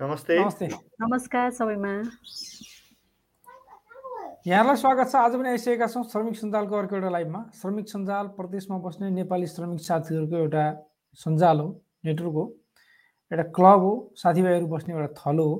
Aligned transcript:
नमस्ते। 0.00 0.38
नमस्ते। 0.38 0.66
नमस्कार 1.02 1.50
सबैमा। 1.50 1.88
यहाँलाई 4.46 4.76
स्वागत 4.76 5.08
छ। 5.10 5.14
आज 5.16 5.32
पनि 5.34 5.48
आइसकेका 5.48 5.86
छौँ 5.86 6.02
श्रमिक 6.06 6.36
सञ्जालको 6.38 6.74
अर्को 6.78 6.94
एउटा 6.96 7.10
लाइभमा। 7.10 7.40
श्रमिक 7.58 7.88
सञ्जाल 7.90 8.26
प्रदेशमा 8.38 8.78
बस्ने 8.78 9.10
नेपाली 9.10 9.46
श्रमिक 9.46 9.80
साथीहरूको 9.82 10.36
एउटा 10.36 10.64
सञ्जाल 11.18 11.60
हो 11.60 11.66
नेटवर्क 12.06 12.34
हो 12.34 12.44
एउटा 13.32 13.42
क्लब 13.50 13.80
हो 13.82 13.90
साथीभाइहरू 14.14 14.66
बस्ने 14.70 14.94
एउटा 14.94 15.10
थलो 15.18 15.44
हो। 15.44 15.56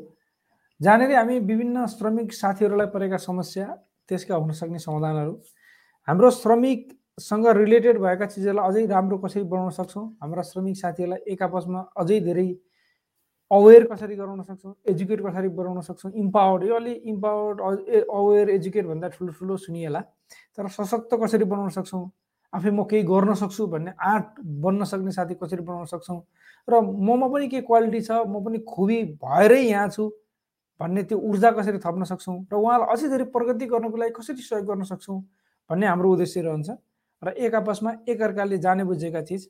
जहाँनिर 0.80 1.14
हामी 1.16 1.38
विभिन्न 1.42 1.86
श्रमिक 1.98 2.32
साथीहरूलाई 2.32 2.86
परेका 2.94 3.16
समस्या 3.18 3.66
त्यसका 4.08 4.34
हुन 4.36 4.52
सक्ने 4.54 4.78
समाधानहरू। 4.78 5.34
हाम्रो 6.08 6.30
श्रमिकसँग 6.38 7.46
रिलेटेड 7.58 7.98
भएका 7.98 8.26
चिजहरूलाई 8.38 8.70
अझै 8.70 8.86
राम्रो 8.86 9.18
कसरी 9.18 9.42
बनाउन 9.50 9.70
सक्छौँ? 9.74 10.06
हाम्रा 10.22 10.42
श्रमिक 10.46 10.76
साथीहरूलाई 10.78 11.20
एक 11.26 11.42
आपसमा 11.42 11.80
अझै 11.98 12.20
धेरै 12.22 12.48
अवेर 13.50 13.84
कसरी 13.90 14.16
गराउन 14.16 14.42
सक्छौँ 14.42 14.74
एजुकेट 14.88 15.20
कसरी 15.26 15.48
बनाउन 15.56 15.80
सक्छौँ 15.80 16.12
इम्पावर्ड 16.12 16.64
यो 16.64 16.74
अलि 16.74 16.92
इम्पावर्ड 17.12 17.60
अवेर 17.60 18.50
एजुकेट 18.50 18.86
भन्दा 18.86 19.08
ठुलो 19.08 19.32
ठुलो 19.32 19.56
सुनिएला। 19.56 20.00
तर 20.56 20.68
सशक्त 20.68 21.14
कसरी 21.22 21.44
बनाउन 21.44 21.68
सक्छौँ 21.72 22.04
आफै 22.52 22.70
म 22.70 22.84
केही 22.84 23.02
गर्न 23.08 23.34
सक्छु 23.40 23.66
भन्ने 23.66 23.92
आँट 23.96 24.40
बन्न 24.64 24.84
सक्ने 24.84 25.12
साथी 25.12 25.34
कसरी 25.40 25.62
बनाउन 25.64 25.84
सक्छौँ 25.86 26.20
र 26.68 26.80
ममा 26.80 27.28
पनि 27.28 27.48
के 27.48 27.60
क्वालिटी 27.64 28.00
छ 28.04 28.10
म 28.28 28.44
पनि 28.44 28.58
खुबी 28.68 29.02
भएरै 29.24 29.60
यहाँ 29.60 29.88
छु 29.96 30.08
भन्ने 30.80 31.02
त्यो 31.08 31.18
ऊर्जा 31.18 31.50
कसरी 31.56 31.78
थप्न 31.80 32.04
सक्छौँ 32.04 32.36
र 32.52 32.54
उहाँलाई 32.54 32.88
अझै 32.92 33.08
धेरै 33.08 33.24
प्रगति 33.32 33.66
गर्नको 33.66 33.96
लागि 33.96 34.12
कसरी 34.16 34.42
सहयोग 34.44 34.66
गर्न 34.68 34.84
सक्छौँ 34.92 35.20
भन्ने 35.70 35.86
हाम्रो 35.86 36.12
उद्देश्य 36.12 36.40
रहन्छ। 36.42 36.68
र 37.22 37.28
एक 37.34 37.54
आपसमा 37.54 37.92
एकअर्काले 38.08 38.58
जाने 38.60 38.84
बुझेका 38.84 39.20
चिज 39.24 39.48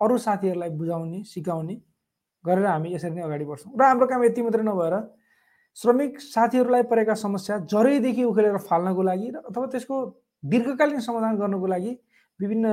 अरू 0.00 0.18
साथीहरूलाई 0.18 0.70
बुझाउने 0.78 1.22
सिकाउने 1.26 1.76
गरेर 2.44 2.66
हामी 2.66 2.94
यसरी 2.94 3.14
नै 3.14 3.22
अगाडि 3.22 3.44
बढ्छौँ। 3.44 3.72
र 3.72 3.82
हाम्रो 3.82 4.06
काम 4.06 4.24
यति 4.24 4.42
मात्रै 4.42 4.64
नभएर 4.64 4.94
श्रमिक 5.76 6.20
साथीहरूलाई 6.20 6.82
परेका 6.90 7.14
समस्या 7.18 7.58
जरैदेखि 7.72 8.24
उखेलेर 8.24 8.56
फाल्नको 8.68 9.02
लागि 9.02 9.28
र 9.30 9.36
अथवा 9.48 9.66
त्यसको 9.72 9.96
दीर्घकालीन 10.42 11.00
समाधान 11.00 11.36
गर्नको 11.36 11.66
लागि 11.66 11.92
विभिन्न 12.40 12.66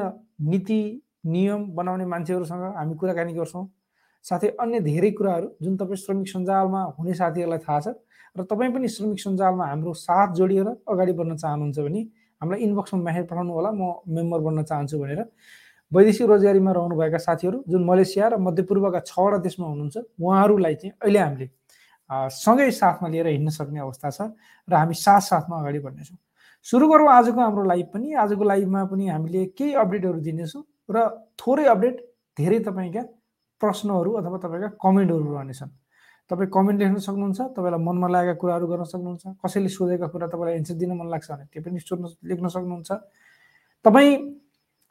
नीति 0.52 0.81
नियम 1.25 1.61
बनाउने 1.75 2.05
मान्छेहरूसँग 2.05 2.63
हामी 2.78 2.95
कुराकानी 2.95 3.33
गर्छौँ। 3.33 3.66
साथै 4.25 4.47
अन्य 4.61 4.80
धेरै 4.86 5.11
कुराहरू 5.17 5.47
जुन 5.61 5.78
तपाईँ 5.78 5.97
श्रमिक 5.97 6.28
सञ्जालमा 6.30 6.81
हुने 6.97 7.13
साथीहरूलाई 7.17 7.59
थाहा 7.66 7.80
छ 7.80 7.88
र 8.38 8.44
तपाईँ 8.45 8.72
पनि 8.73 8.88
श्रमिक 8.88 9.19
सञ्जालमा 9.19 9.66
हाम्रो 9.66 9.94
साथ 9.97 10.33
जोडिएर 10.38 10.67
अगाडि 10.85 11.13
बढ्न 11.19 11.35
चाहनुहुन्छ 11.41 11.80
भने 11.80 12.02
हामीलाई 12.41 12.59
इनबक्समा 12.66 13.02
म्यासेज 13.02 13.25
पठाउनु 13.30 13.53
होला 13.53 13.72
म 13.72 13.81
मेम्बर 14.13 14.39
बन्न 14.45 14.63
चाहन्छु 14.69 15.00
भनेर। 15.02 15.22
वैदेशिक 15.92 16.28
रोजगारीमा 16.28 16.72
रहनुभएका 16.72 17.17
साथीहरू 17.17 17.64
जुन 17.67 17.84
मलेसिया 17.86 18.28
र 18.28 18.38
मध्यपूर्वका 18.39 19.00
छवटा 19.06 19.38
देशमा 19.44 19.67
हुनुहुन्छ 19.67 19.97
उहाँहरूलाई 20.20 20.75
चाहिँ 20.75 20.94
अहिले 21.03 21.20
हामीले 21.20 21.47
सँगै 22.09 22.70
साथमा 22.72 23.08
लिएर 23.09 23.28
हिँड्न 23.28 23.50
सक्ने 23.50 23.80
अवस्था 23.80 24.09
छ 24.09 24.22
र 24.67 24.73
हामी 24.75 24.94
साथ 24.95 25.22
साथमा 25.22 25.59
अगाडि 25.59 25.80
बढ्नेछौँ। 25.80 26.17
सुरु 26.66 26.88
गरौँ 26.88 27.08
आजको 27.09 27.39
हाम्रो 27.42 27.64
लाइभ 27.66 27.88
पनि। 27.94 28.14
आजको 28.14 28.44
लाइभमा 28.44 28.84
पनि 28.88 29.08
हामीले 29.08 29.45
केही 29.58 29.73
अपडेटहरू 29.84 30.19
दिनेछौँ 30.19 30.64
र 30.92 30.97
थोरै 31.39 31.66
अपडेट 31.67 31.95
धेरै 32.38 32.59
तपाईँका 32.67 33.03
प्रश्नहरू 33.62 34.12
अथवा 34.19 34.38
तपाईँका 34.44 34.69
कमेन्टहरू 34.80 35.28
रहनेछन्। 35.36 35.72
तपाईँ 36.31 36.50
कमेन्ट 36.56 36.80
लेख्न 36.81 36.97
सक्नुहुन्छ 37.03 37.39
तपाईँलाई 37.56 37.81
मनमा 37.84 38.08
लागेका 38.08 38.36
कुराहरू 38.39 38.67
गर्न 38.67 38.84
सक्नुहुन्छ 38.88 39.23
कसैले 39.44 39.69
सोधेका 39.75 40.08
कुरा 40.08 40.28
तपाईँलाई 40.31 40.56
एन्सर 40.59 40.75
दिन 40.80 40.92
मन 40.95 41.08
लाग्छ 41.12 41.28
भने 41.31 41.45
त्यो 41.52 41.62
पनि 41.64 41.80
सोध्न 41.80 42.06
लेख्न 42.30 42.47
सक्नुहुन्छ। 42.47 42.92
तपाईँ 43.86 44.12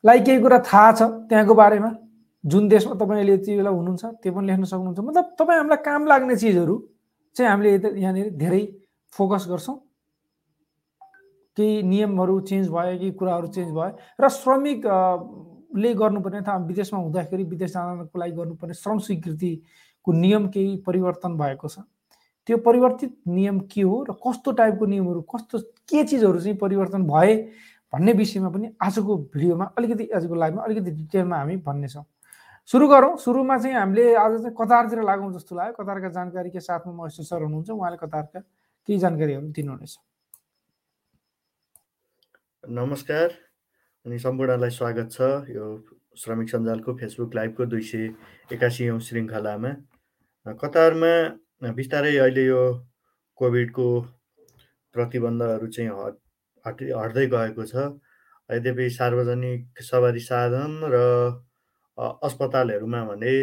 लाई 0.05 0.21
केही 0.21 0.41
कुरा 0.41 0.59
थाहा 0.65 0.93
छ 0.93 1.03
त्यहाँको 1.29 1.55
बारेमा? 1.55 1.91
जुन 2.45 2.69
देशमा 2.69 2.95
तपाईँले 2.97 3.33
यति 3.33 3.57
बेला 3.57 3.71
हुनुहुन्छ 3.71 4.05
त्यो 4.23 4.33
पनि 4.33 4.47
लेख्न 4.47 4.65
सक्नुहुन्छ। 4.65 4.99
मतलब 4.99 5.25
तपाईँ 5.39 5.59
हामीलाई 5.59 5.83
काम 5.85 6.07
लाग्ने 6.07 6.37
चिजहरू 6.37 6.77
चाहिँ 7.37 7.51
हामीले 7.51 8.01
यहाँनिर 8.01 8.29
धेरै 8.41 8.63
फोकस 9.13 9.45
गर्छौँ। 9.49 9.77
केही 11.57 11.83
नियमहरू 11.83 12.41
चेन्ज 12.49 12.69
भयो 12.71 12.97
केही 12.99 13.11
कुराहरू 13.13 13.49
चेन्ज 13.53 13.71
भयो 13.77 13.93
र 14.21 14.29
श्रमिक 14.31 14.81
ले 15.77 15.93
गर्नुपर्ने 15.95 16.39
अथवा 16.39 16.57
विदेशमा 16.67 16.99
हुँदाखेरि 17.01 17.45
विदेश 17.45 17.71
जानको 17.71 18.19
लागि 18.19 18.33
गर्नुपर्ने 18.33 18.75
श्रम 18.75 18.99
स्वीकृतिको 19.05 20.13
नियम 20.13 20.49
केही 20.49 20.77
परिवर्तन 20.87 21.37
भएको 21.37 21.69
छ। 21.69 21.85
त्यो 22.49 22.57
परिवर्तित 22.65 23.13
नियम 23.29 23.59
के 23.69 23.83
हो 23.83 23.97
र 24.09 24.17
कस्तो 24.17 24.53
टाइपको 24.57 24.87
नियमहरू 24.87 25.21
कस्तो 25.29 25.59
के 25.87 26.05
चिजहरू 26.05 26.41
चाहिँ 26.41 26.57
परिवर्तन 26.57 27.03
भए 27.05 27.35
भन्ने 27.93 28.13
विषयमा 28.13 28.49
पनि 28.49 28.71
आजको 28.83 29.17
भिडियोमा 29.35 29.65
अलिकति 29.79 30.05
आजको 30.17 30.35
लाइभमा 30.35 30.63
अलिकति 30.63 30.91
डिटेलमा 30.91 31.37
हामी 31.37 31.57
भन्नेछौँ। 31.67 32.05
सुरु 32.71 32.87
गरौँ। 32.89 33.17
सुरुमा 33.19 33.57
चाहिँ 33.59 33.77
हामीले 33.77 34.15
आज 34.15 34.33
चाहिँ 34.43 34.55
कतारतिर 34.55 35.03
लागौँ 35.03 35.33
जस्तो 35.35 35.57
लाग्यो। 35.57 35.75
कतारका 35.83 36.09
जानकारी 36.09 36.51
के 36.51 36.61
साथमा 36.61 36.93
महेश 36.93 37.21
सर 37.29 37.43
हुनुहुन्छ। 37.43 37.71
उहाँले 37.71 37.97
कतारका 37.99 38.41
केही 38.41 38.99
जानकारीहरू 38.99 39.47
दिनुहुनेछ। 39.51 39.99
नमस्कार। 42.65 43.29
अनि 44.07 44.19
सम्पूर्णलाई 44.19 44.71
स्वागत 44.71 45.09
छ 45.13 45.21
यो 45.51 45.67
श्रमिक 46.17 46.49
सञ्जालको 46.49 46.95
फेसबुक 46.95 47.35
लाइभको 47.35 47.67
दुई 47.67 47.83
सय 47.83 48.09
एकासीौँ 48.55 48.99
श्रृङ्खलामा। 49.01 49.71
कतारमा 50.47 51.13
बिस्तारै 51.75 52.17
अहिले 52.17 52.45
यो 52.47 52.63
कोभिडको 53.39 53.87
प्रतिबन्धहरू 54.95 55.67
चाहिँ 55.67 55.91
हटि 56.67 56.91
हट्दै 56.93 57.27
गएको 57.35 57.65
छ। 57.73 57.75
यद्यपि 58.51 58.89
सार्वजनिक 58.91 59.83
सवारी 59.89 60.21
साधन 60.21 60.73
र 60.95 60.99
अस्पतालहरूमा 61.99 63.01
भने 63.05 63.35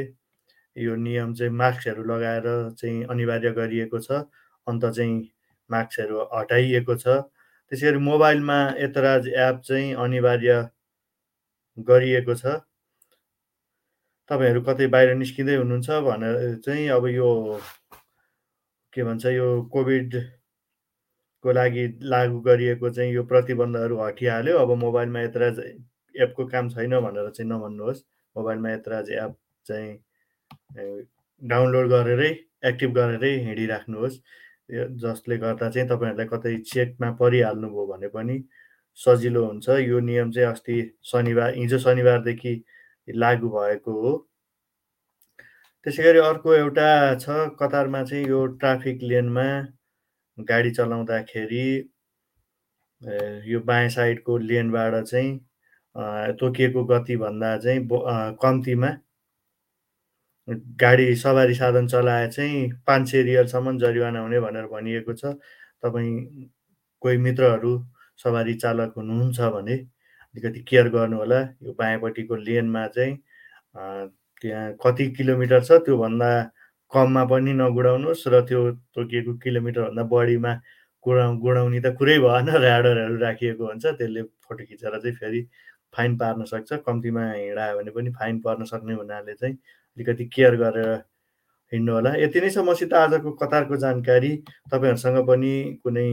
यो 0.76 0.96
नियम 0.96 1.34
चाहिँ 1.34 1.54
मास्कहरू 1.54 2.04
लगाएर 2.04 2.48
चाहिँ 2.80 3.04
अनिवार्य 3.10 3.52
गरिएको 3.60 4.00
छ। 4.00 4.22
अन्त 4.68 4.86
चाहिँ 4.98 5.18
मास्कहरू 5.70 6.16
हटाइएको 6.34 6.96
छ। 6.96 7.08
त्यसै 7.72 7.86
गरी 7.88 8.00
मोबाइलमा 8.04 8.60
एतराज 8.86 9.28
एप 9.28 9.62
चाहिँ 9.68 9.94
अनिवार्य 10.06 10.54
गरिएको 11.78 12.36
छ। 12.36 12.60
तपाईँहरू 14.30 14.62
कतै 14.68 14.88
बाहिर 14.94 15.14
निस्किँदै 15.16 15.56
हुनुहुन्छ 15.56 15.90
भनेर 16.06 16.36
चाहिँ 16.66 16.88
अब 16.92 17.06
यो 17.08 17.30
के 18.94 19.04
भन्छ 19.04 19.26
यो 19.32 19.48
कोभिड 19.74 20.16
को 21.44 21.52
लागि 21.52 21.84
लागु 22.04 22.40
गरिएको 22.42 22.90
चाहिँ 22.90 23.14
यो 23.14 23.24
प्रतिबन्धहरू 23.24 23.98
हटिहाल्यो। 24.00 24.58
अब 24.58 24.72
मोबाइलमा 24.78 25.22
एतराज 25.22 25.60
एपको 26.16 26.46
काम 26.48 26.70
छैन 26.70 27.00
भनेर 27.00 27.30
चाहिँ 27.30 27.50
नभन्नुहोस्। 27.52 28.04
मोबाइलमा 28.36 28.72
एतराज 28.72 29.10
एप 29.12 29.36
चाहिँ 29.66 29.92
डाउनलोड 31.42 31.88
गरेरै 31.90 32.30
एक्टिभ 32.66 32.94
गरेरै 32.94 33.32
हिँडिराख्नुहोस्। 33.46 34.20
जसले 35.02 35.38
गर्दा 35.38 35.70
चाहिँ 35.70 35.88
तपाईँहरूलाई 35.90 36.28
कतै 36.28 36.56
चेकमा 36.72 37.12
परिहाल्नुभयो 37.20 37.86
भने 37.88 38.08
पनि 38.16 38.38
सजिलो 39.00 39.46
हुन्छ। 39.46 39.70
यो 39.70 40.00
नियम 40.00 40.32
चाहिँ 40.32 40.50
अस्ति 40.50 40.76
शनिबार 41.06 41.54
हिजो 41.56 41.78
शनिबारदेखि 41.80 42.54
लागु 43.08 43.50
भएको 43.50 43.92
हो। 44.02 44.12
त्यसै 45.86 46.04
गरी 46.04 46.20
अर्को 46.20 46.54
एउटा 46.54 46.90
छ 47.16 47.30
कतारमा 47.60 48.04
चाहिँ 48.04 48.26
यो 48.28 48.46
ट्राफिक 48.62 49.04
लेनमा 49.04 49.48
गाडी 50.38 50.72
चलाउँदाखेरि 50.72 51.66
यो 53.52 53.60
बायाँ 53.66 53.90
साइडको 53.90 54.38
लेनबाट 54.38 55.04
चाहिँ 55.04 55.38
तोकिएको 56.40 56.84
गतिभन्दा 56.86 57.58
चाहिँ 57.58 57.88
कम्तीमा 58.42 58.90
गाडी 60.82 61.16
सवारी 61.16 61.54
साधन 61.56 61.88
चलाए 61.88 62.28
चाहिँ 62.30 62.70
पाँच 62.88 63.10
सय 63.12 63.22
रियलसम्म 63.24 63.78
जरिवाना 63.80 64.20
हुने 64.20 64.40
भनेर 64.40 64.66
भनिएको 64.72 65.14
छ। 65.14 65.34
तपाईँ 65.84 66.50
कोही 67.02 67.18
मित्रहरू 67.18 67.72
सवारी 68.24 68.54
चालक 68.54 68.94
हुनुहुन्छ 68.98 69.40
भने 69.40 69.76
अलिकति 69.76 70.60
केयर 70.70 70.90
गर्नु 70.90 71.18
होला 71.18 71.40
यो 71.64 71.74
बायाँपट्टिको 71.80 72.36
लेनमा 72.36 72.88
चाहिँ 72.88 73.18
त्यहाँ 74.42 74.74
कति 74.86 75.10
किलोमिटर 75.18 75.64
छ 75.64 75.72
त्योभन्दा 75.86 76.30
कममा 76.92 77.24
पनि 77.32 77.54
नगुडाउनुहोस् 77.54 78.28
र 78.34 78.42
त्यो 78.48 78.62
तोकिएको 78.96 79.34
किलोमिटरभन्दा 79.44 80.04
बढीमा 80.14 80.54
गुडा 81.06 81.26
गुडाउने 81.44 81.80
त 81.82 81.88
कुरै 82.00 82.18
भएन 82.20 82.48
ऱ्याडरहरू 82.50 83.16
राखिएको 83.20 83.64
हुन्छ 83.66 83.86
त्यसले 84.00 84.22
फोटो 84.44 84.64
खिचेर 84.70 84.94
चाहिँ 85.00 85.16
फेरि 85.16 85.42
फाइन 85.96 86.18
पार्न 86.18 86.44
सक्छ। 86.52 86.80
कम्तीमा 86.88 87.24
हिँडायो 87.32 87.78
भने 87.78 87.92
पनि 87.92 88.10
फाइन 88.20 88.40
पर्न 88.46 88.64
सक्ने 88.72 88.94
हुनाले 88.94 89.34
चाहिँ 89.36 89.56
अलिकति 89.98 90.26
केयर 90.36 90.56
गरेर 90.64 90.90
हिँड्नु 91.72 91.94
होला। 91.94 92.12
यति 92.24 92.40
नै 92.42 92.50
छ 92.50 92.58
मसित 92.64 92.94
आजको 92.94 93.32
कतारको 93.42 93.76
जानकारी। 93.84 94.32
तपाईँहरूसँग 94.72 95.18
पनि 95.28 95.54
कुनै 95.84 96.10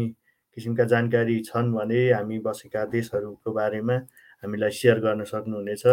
किसिमका 0.57 0.85
जानकारी 0.85 1.41
छन् 1.49 1.73
भने 1.75 2.01
हामी 2.13 2.39
बसेका 2.47 2.85
देशहरूको 2.95 3.53
बारेमा 3.53 3.97
हामीलाई 4.43 4.71
सेयर 4.71 4.99
गर्न 5.07 5.25
सक्नुहुनेछ। 5.27 5.85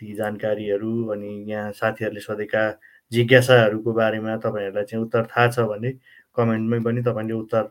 ती 0.00 0.14
जानकारीहरू 0.14 0.92
अनि 1.12 1.32
यहाँ 1.50 1.72
साथीहरूले 1.72 2.20
सोधेका 2.20 2.64
जिज्ञासाहरूको 3.12 3.92
बारेमा 3.92 4.36
तपाईँहरूलाई 4.36 4.84
चाहिँ 4.84 5.04
उत्तर 5.04 5.22
थाहा 5.26 5.48
छ 5.48 5.58
भने 5.70 5.90
कमेन्टमै 6.36 6.80
पनि 6.80 7.02
तपाईँले 7.02 7.34
उत्तर 7.34 7.64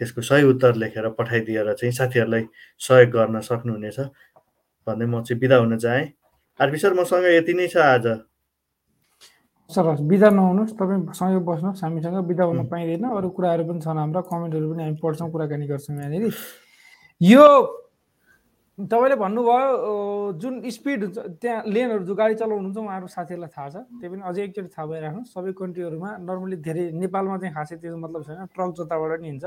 त्यसको 0.00 0.20
सही 0.22 0.44
उत्तर 0.44 0.74
लेखेर 0.74 1.08
पठाइदिएर 1.18 1.72
चाहिँ 1.72 1.92
साथीहरूलाई 1.92 2.44
सहयोग 2.78 3.10
गर्न 3.10 3.40
सक्नुहुनेछ। 3.40 3.98
भन्दै 4.86 5.06
म 5.06 5.22
चाहिँ 5.22 5.40
बिदा 5.40 5.56
हुन 5.56 5.78
चाहेँ। 5.78 6.06
आरपी 6.60 6.78
सर 6.78 6.92
मसँग 6.94 7.24
यति 7.24 7.52
नै 7.54 7.68
छ 7.68 7.76
आज। 7.78 8.06
सर 9.70 10.02
बिदा 10.02 10.28
नहुनुहोस्। 10.30 10.74
तपाईँ 10.74 11.14
सँगै 11.14 11.40
बस्नुहोस्। 11.46 11.82
हामीसँग 11.84 12.16
बिदा 12.28 12.44
हुन 12.44 12.66
पाइँदैन। 12.68 13.04
अरू 13.08 13.28
कुराहरू 13.30 13.64
पनि 13.64 13.80
छन् 13.80 13.98
हाम्रा। 13.98 14.20
कमेन्टहरू 14.28 14.66
पनि 14.72 14.82
हामी 14.82 14.98
पढ्छौँ 15.02 15.30
कुराकानी 15.30 15.66
गर्छौँ 15.66 15.96
यहाँनिर। 15.96 16.34
यो 17.20 17.46
तपाईँले 18.78 19.16
भन्नुभयो 19.16 20.32
जुन 20.42 20.54
स्पिड 20.66 20.98
हुन्छ 21.04 21.18
त्यहाँ 21.38 21.62
लेनहरू 21.62 22.04
जो 22.04 22.14
गाडी 22.14 22.34
चलाउनुहुन्छ 22.42 22.78
उहाँहरू 22.78 23.06
साथीहरूलाई 23.06 23.50
थाहा 23.54 23.68
छ। 23.70 23.76
त्यही 24.02 24.08
पनि 24.10 24.22
अझै 24.26 24.42
एकचोटि 24.44 24.70
थाहा 24.74 24.86
भइराख्नु 24.90 25.22
सबै 25.30 25.52
कन्ट्रीहरूमा 25.54 26.10
नर्मली 26.26 26.56
धेरै 26.58 26.84
नेपालमा 26.98 27.36
चाहिँ 27.38 27.54
खासै 27.54 27.76
त्यो 27.78 27.96
मतलब 27.96 28.22
छैन। 28.26 28.50
ट्रक 28.50 28.70
जताबाट 28.74 29.20
नि 29.22 29.28
हिँड्छ। 29.30 29.46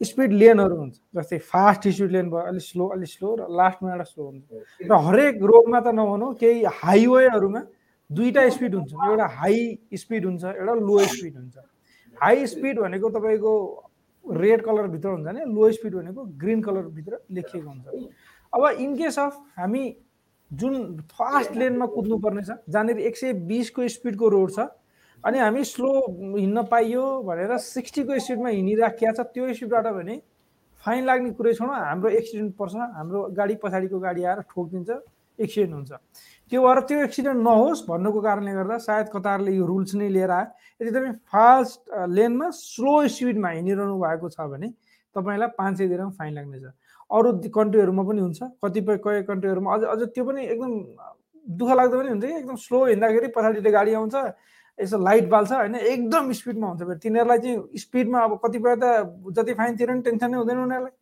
स्पिड 0.00 0.30
लेनहरू 0.42 0.74
हुन्छ 0.74 0.94
जस्तै 1.14 1.38
फास्ट 1.38 1.82
स्पिड 1.94 2.10
लेन 2.10 2.26
भयो 2.30 2.42
अलिक 2.50 2.64
स्लो 2.66 2.84
अलिक 2.98 3.10
स्लो 3.14 3.28
र 3.38 3.40
लास्टमा 3.46 3.88
एउटा 3.94 4.06
स्लो 4.10 4.22
हुन्छ। 4.26 4.46
र 4.90 4.92
हरेक 5.06 5.34
रोडमा 5.38 5.78
त 5.78 5.88
नभनौँ 5.94 6.34
केही 6.34 6.58
हाइवेहरूमा 6.82 7.62
दुईवटा 8.10 8.42
स्पिड 8.58 8.72
हुन्छ। 8.74 8.90
एउटा 8.90 9.26
हाई 9.38 9.58
स्पिड 9.94 10.22
हुन्छ 10.26 10.42
एउटा 10.44 10.74
लो 10.82 10.98
स्पिड 11.14 11.34
हुन्छ। 11.38 11.56
हाई 12.16 12.46
स्पिड 12.46 12.74
भनेको 12.78 13.06
तपाईँको 13.06 13.52
रेड 14.24 14.60
कलरभित्र 14.66 15.08
हुन्छ 15.14 15.26
भने 15.26 15.42
लो 15.46 15.62
स्पिड 15.78 15.94
भनेको 15.94 16.20
ग्रिन 16.42 16.60
कलरभित्र 16.62 17.12
लेखिएको 17.30 17.68
हुन्छ। 17.70 17.86
अब 18.52 18.66
इनकेस 18.80 19.18
अफ 19.18 19.40
हामी 19.58 19.84
जुन 20.50 20.74
फास्ट 21.12 21.56
लेनमा 21.56 21.86
कुद्नुपर्ने 21.94 22.42
छ 22.42 22.56
जहाँनिर 22.68 22.98
एक 23.08 23.16
सय 23.16 23.32
बिसको 23.48 23.88
स्पिडको 23.96 24.28
रोड 24.28 24.50
छ 24.52 24.66
अनि 25.24 25.38
हामी 25.38 25.64
स्लो 25.64 25.92
हिँड्न 26.38 26.62
पाइयो 26.70 27.04
भनेर 27.28 27.56
सिक्सटीको 27.58 28.18
स्पिडमा 28.18 28.48
हिँडिराखिया 28.48 29.12
छ 29.12 29.20
त्यो 29.34 29.52
स्पिडबाट 29.54 29.86
भने 29.94 30.20
फाइन 30.84 31.04
लाग्ने 31.04 31.30
कुरै 31.36 31.52
छोडौँ 31.54 31.76
हाम्रो 31.76 32.10
एक्सिडेन्ट 32.16 32.54
पर्छ 32.56 32.74
हाम्रो 32.96 33.22
गाडी 33.36 33.54
पछाडिको 33.62 33.98
गाडी 34.00 34.24
आएर 34.24 34.40
ठोकिदिन्छ 34.50 34.90
एक्सिडेन्ट 35.38 35.74
हुन्छ। 35.74 35.92
त्यो 36.52 36.62
भएर 36.62 36.80
त्यो 36.88 36.98
एक्सिडेन्ट 37.04 37.40
नहोस् 37.42 37.82
भन्नुको 37.88 38.20
कारणले 38.20 38.52
गर्दा 38.52 38.78
सायद 38.86 39.06
कतारले 39.14 39.52
यो 39.52 39.66
रुल्स 39.66 39.94
नै 39.94 40.08
लिएर 40.08 40.30
आयो 40.30 40.46
यदि 40.80 40.90
तपाईँ 40.90 41.12
फास्ट 41.30 41.80
लेनमा 42.16 42.50
स्लो 42.56 42.94
स्पिडमा 43.16 43.48
हिँडिरहनु 43.58 43.98
भएको 43.98 44.28
छ 44.30 44.48
भने 44.54 44.68
तपाईँलाई 45.16 45.48
पाँच 45.58 45.78
सय 45.78 45.88
दिनमा 45.88 46.10
फाइन 46.18 46.34
लाग्नेछ। 46.34 46.64
अरू 47.10 47.32
कन्ट्रीहरूमा 47.54 48.02
पनि 48.08 48.20
हुन्छ। 48.20 48.40
कतिपय 48.64 48.96
कय 49.04 49.22
कन्ट्रीहरूमा 49.28 49.74
अझ 49.74 49.82
अझ 49.84 50.00
त्यो 50.14 50.24
पनि 50.24 50.42
एकदम 50.44 50.72
दुःख 51.46 51.70
लाग्दो 51.76 51.98
पनि 51.98 52.08
हुन्छ 52.08 52.24
कि 52.24 52.34
एकदम 52.34 52.56
स्लो 52.56 52.84
हिँड्दाखेरि 52.84 53.28
पछाडिबाट 53.36 53.72
गाडी 53.72 53.92
आउँछ 53.94 54.14
यसो 54.78 54.98
लाइट 54.98 55.28
बाल्छ 55.28 55.52
होइन? 55.52 55.74
एकदम 55.74 56.32
स्पिडमा 56.32 56.66
हुन्छ। 56.68 56.82
फेरि 56.82 56.98
तिनीहरूलाई 57.02 57.38
चाहिँ 57.38 57.78
स्पिडमा 57.82 58.18
अब 58.24 58.32
कतिपय 58.44 58.74
त 58.78 58.84
जति 59.34 59.52
फाइन 59.58 59.76
तिर्नु 59.76 60.02
टेन्सन 60.06 60.30
नै 60.30 60.36
हुँदैन 60.38 60.58
उनीहरूलाई। 60.58 60.94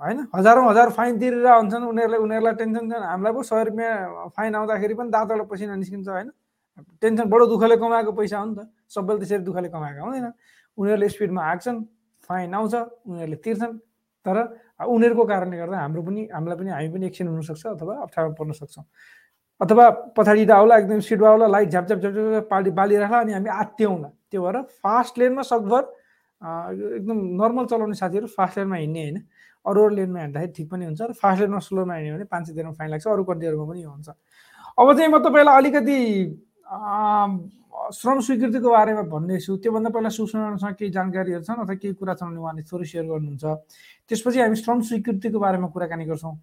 होइन? 0.00 0.18
हजारौँ 0.34 0.68
हजार 0.70 0.90
फाइन 0.90 1.18
तिरेर 1.18 1.46
हुन्छन् 1.46 1.84
उनीहरूलाई 1.88 2.20
उनीहरूलाई 2.20 2.54
टेन्सन 2.60 2.84
छैन। 2.90 3.02
हामीलाई 3.02 3.32
पो 3.32 3.42
सय 3.42 3.64
रुपियाँ 3.64 4.28
फाइन 4.36 4.54
आउँदाखेरि 4.54 4.94
पनि 4.94 5.10
दाँतबाट 5.10 5.48
पसिना 5.50 5.74
निस्किन्छ 5.82 6.08
होइन? 6.08 6.30
टेन्सन 7.02 7.26
बडो 7.28 7.46
दुःखले 7.46 7.76
कमाएको 7.76 8.12
पैसा 8.12 8.38
हो 8.38 8.44
नि 8.46 8.54
त। 8.54 8.60
सबैले 8.86 9.18
त्यसरी 9.18 9.42
दुःखले 9.48 9.68
कमाएको 9.74 10.04
हुँदैन। 10.04 10.32
उनीहरूले 10.78 11.08
स्पिडमा 11.08 11.42
आँक्छन् 11.42 11.78
फाइन 12.30 12.54
आउँछ 12.54 12.74
उनीहरूले 13.08 13.38
तिर्छन्। 13.42 13.74
तर 14.26 14.36
उनीहरूको 14.84 15.24
कारणले 15.26 15.56
गर्दा 15.56 15.78
हाम्रो 15.78 16.02
पनि 16.02 16.28
हामीलाई 16.32 16.58
पनि 16.58 16.70
हामी 16.70 16.88
पनि 16.92 17.06
एक्सिडेन्ट 17.06 17.34
हुनसक्छ 17.34 17.66
अथवा 17.66 17.94
अप्ठ्यारो 18.02 18.30
पर्न 18.38 18.52
सक्छौँ। 18.52 18.84
अथवा 19.60 19.88
पछाडि 20.16 20.44
आउला 20.50 20.76
एकदम 20.78 21.00
सिट 21.06 21.22
आउला 21.22 21.46
लाइट 21.48 21.68
झ्याप 21.68 21.86
झ्याप 21.86 22.00
झ्याप 22.00 22.48
पाली 22.50 22.70
बालिरहेला 22.70 23.18
अनि 23.18 23.32
हामी 23.32 23.48
आत्याउँला 23.50 24.08
त्यो 24.30 24.42
भएर 24.42 24.60
फास्ट 24.82 25.18
लेनमा 25.18 25.42
सकभर 25.42 25.82
एकदम 26.94 27.18
नर्मल 27.42 27.66
चलाउने 27.70 27.94
साथीहरू 27.94 28.26
फास्ट 28.36 28.58
लेनमा 28.58 28.76
हिँड्ने 28.76 29.02
होइन। 29.02 29.18
अरू 29.64 29.84
अरू 29.84 29.94
लेनमा 29.94 30.20
हिँड्दाखेरि 30.20 30.52
ठिक 30.52 30.70
पनि 30.70 30.84
हुन्छ 30.84 31.00
र 31.02 31.12
फास्ट 31.22 31.40
लेनमा 31.40 31.58
स्लोमा 31.62 31.94
हिँड्यो 31.94 32.14
भने 32.14 32.24
पाँच 32.24 32.46
सय 32.46 32.52
दिनमा 32.52 32.72
फाइन 32.72 32.90
लाग्छ 32.90 33.06
अरू 33.06 33.24
कन्ट्रीहरूमा 33.24 33.66
पनि 33.70 33.82
हुन्छ। 33.82 34.08
अब 34.78 34.96
चाहिँ 34.96 35.10
म 35.12 35.18
तपाईँलाई 35.22 35.56
अलिकति 35.58 35.98
श्रम 36.72 38.20
स्वीकृतिको 38.24 38.70
बारेमा 38.70 39.02
भन्नेछु 39.12 39.56
त्योभन्दा 39.60 39.90
पहिला 39.92 40.08
सुषमासँग 40.08 40.74
केही 40.78 40.90
जानकारीहरू 40.90 41.44
छन् 41.44 41.60
अथवा 41.60 41.74
केही 41.74 41.94
कुरा 42.00 42.14
छन् 42.16 42.28
भने 42.32 42.40
उहाँले 42.40 42.62
थोरै 42.64 42.86
सेयर 42.88 43.04
गर्नुहुन्छ। 43.12 43.44
त्यसपछि 44.08 44.40
हामी 44.40 44.56
श्रम 44.56 44.80
स्वीकृतिको 44.80 45.38
बारेमा 45.38 45.68
कुराकानी 45.68 46.04
गर्छौँ। 46.08 46.34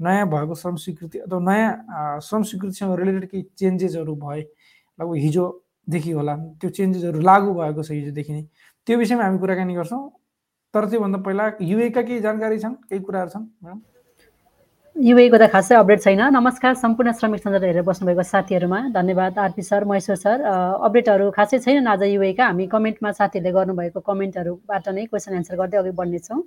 नयाँ 0.00 0.26
भएको 0.30 0.54
श्रम 0.54 0.76
स्वीकृति 0.76 1.18
अथवा 1.26 1.40
नयाँ 1.50 2.20
श्रम 2.22 2.42
स्वीकृतिसँग 2.42 2.94
रिलेटेड 3.00 3.30
केही 3.30 3.42
चेन्जेसहरू 3.58 4.14
भए 4.22 4.40
लगभग 4.98 5.16
हिजोदेखि 5.26 6.10
होला। 6.10 6.34
त्यो 6.62 6.70
चेन्जेसहरू 6.70 7.20
लागू 7.20 7.54
भएको 7.54 7.82
छ 7.82 7.90
हिजोदेखि 7.90 8.32
नै। 8.32 8.42
त्यो 8.86 8.98
विषयमा 8.98 9.22
हामी 9.24 9.38
कुराकानी 9.38 9.74
गर्छौँ। 9.74 10.02
तर 10.74 10.88
त्योभन्दा 10.90 11.18
पहिला 11.26 11.44
युएका 11.60 12.02
केही 12.02 12.20
जानकारी 12.20 12.58
छन्? 12.58 12.74
केही 12.88 13.00
कुराहरू 13.02 13.30
छन् 13.30 13.46
म्याडम? 13.62 13.80
युएको 15.02 15.34
त 15.34 15.50
खासै 15.50 15.74
अपडेट 15.74 15.98
छैन। 15.98 16.20
नमस्कार 16.30 16.74
सम्पूर्ण 16.78 17.10
श्रमिक 17.18 17.42
सञ्जाल 17.42 17.64
हेरेर 17.66 17.82
बस्नुभएको 17.82 18.22
साथीहरूमा। 18.22 18.78
धन्यवाद 18.94 19.34
आरपी 19.34 19.62
सर 19.66 19.82
महेश्वर 19.90 20.16
सर। 20.16 20.36
अपडेटहरू 20.78 21.26
खासै 21.34 21.58
छैनन् 21.58 21.90
आज 21.90 22.02
युएका। 22.06 22.46
हामी 22.46 22.66
कमेन्टमा 22.70 23.10
साथीहरूले 23.10 23.50
गर्नुभएको 23.50 23.98
कमेन्टहरूबाट 23.98 24.86
नै 24.94 25.02
क्वेसन 25.10 25.34
एन्सर 25.42 25.58
गर्दै 25.58 25.78
अघि 25.82 25.90
बढ्नेछौँ। 25.98 26.38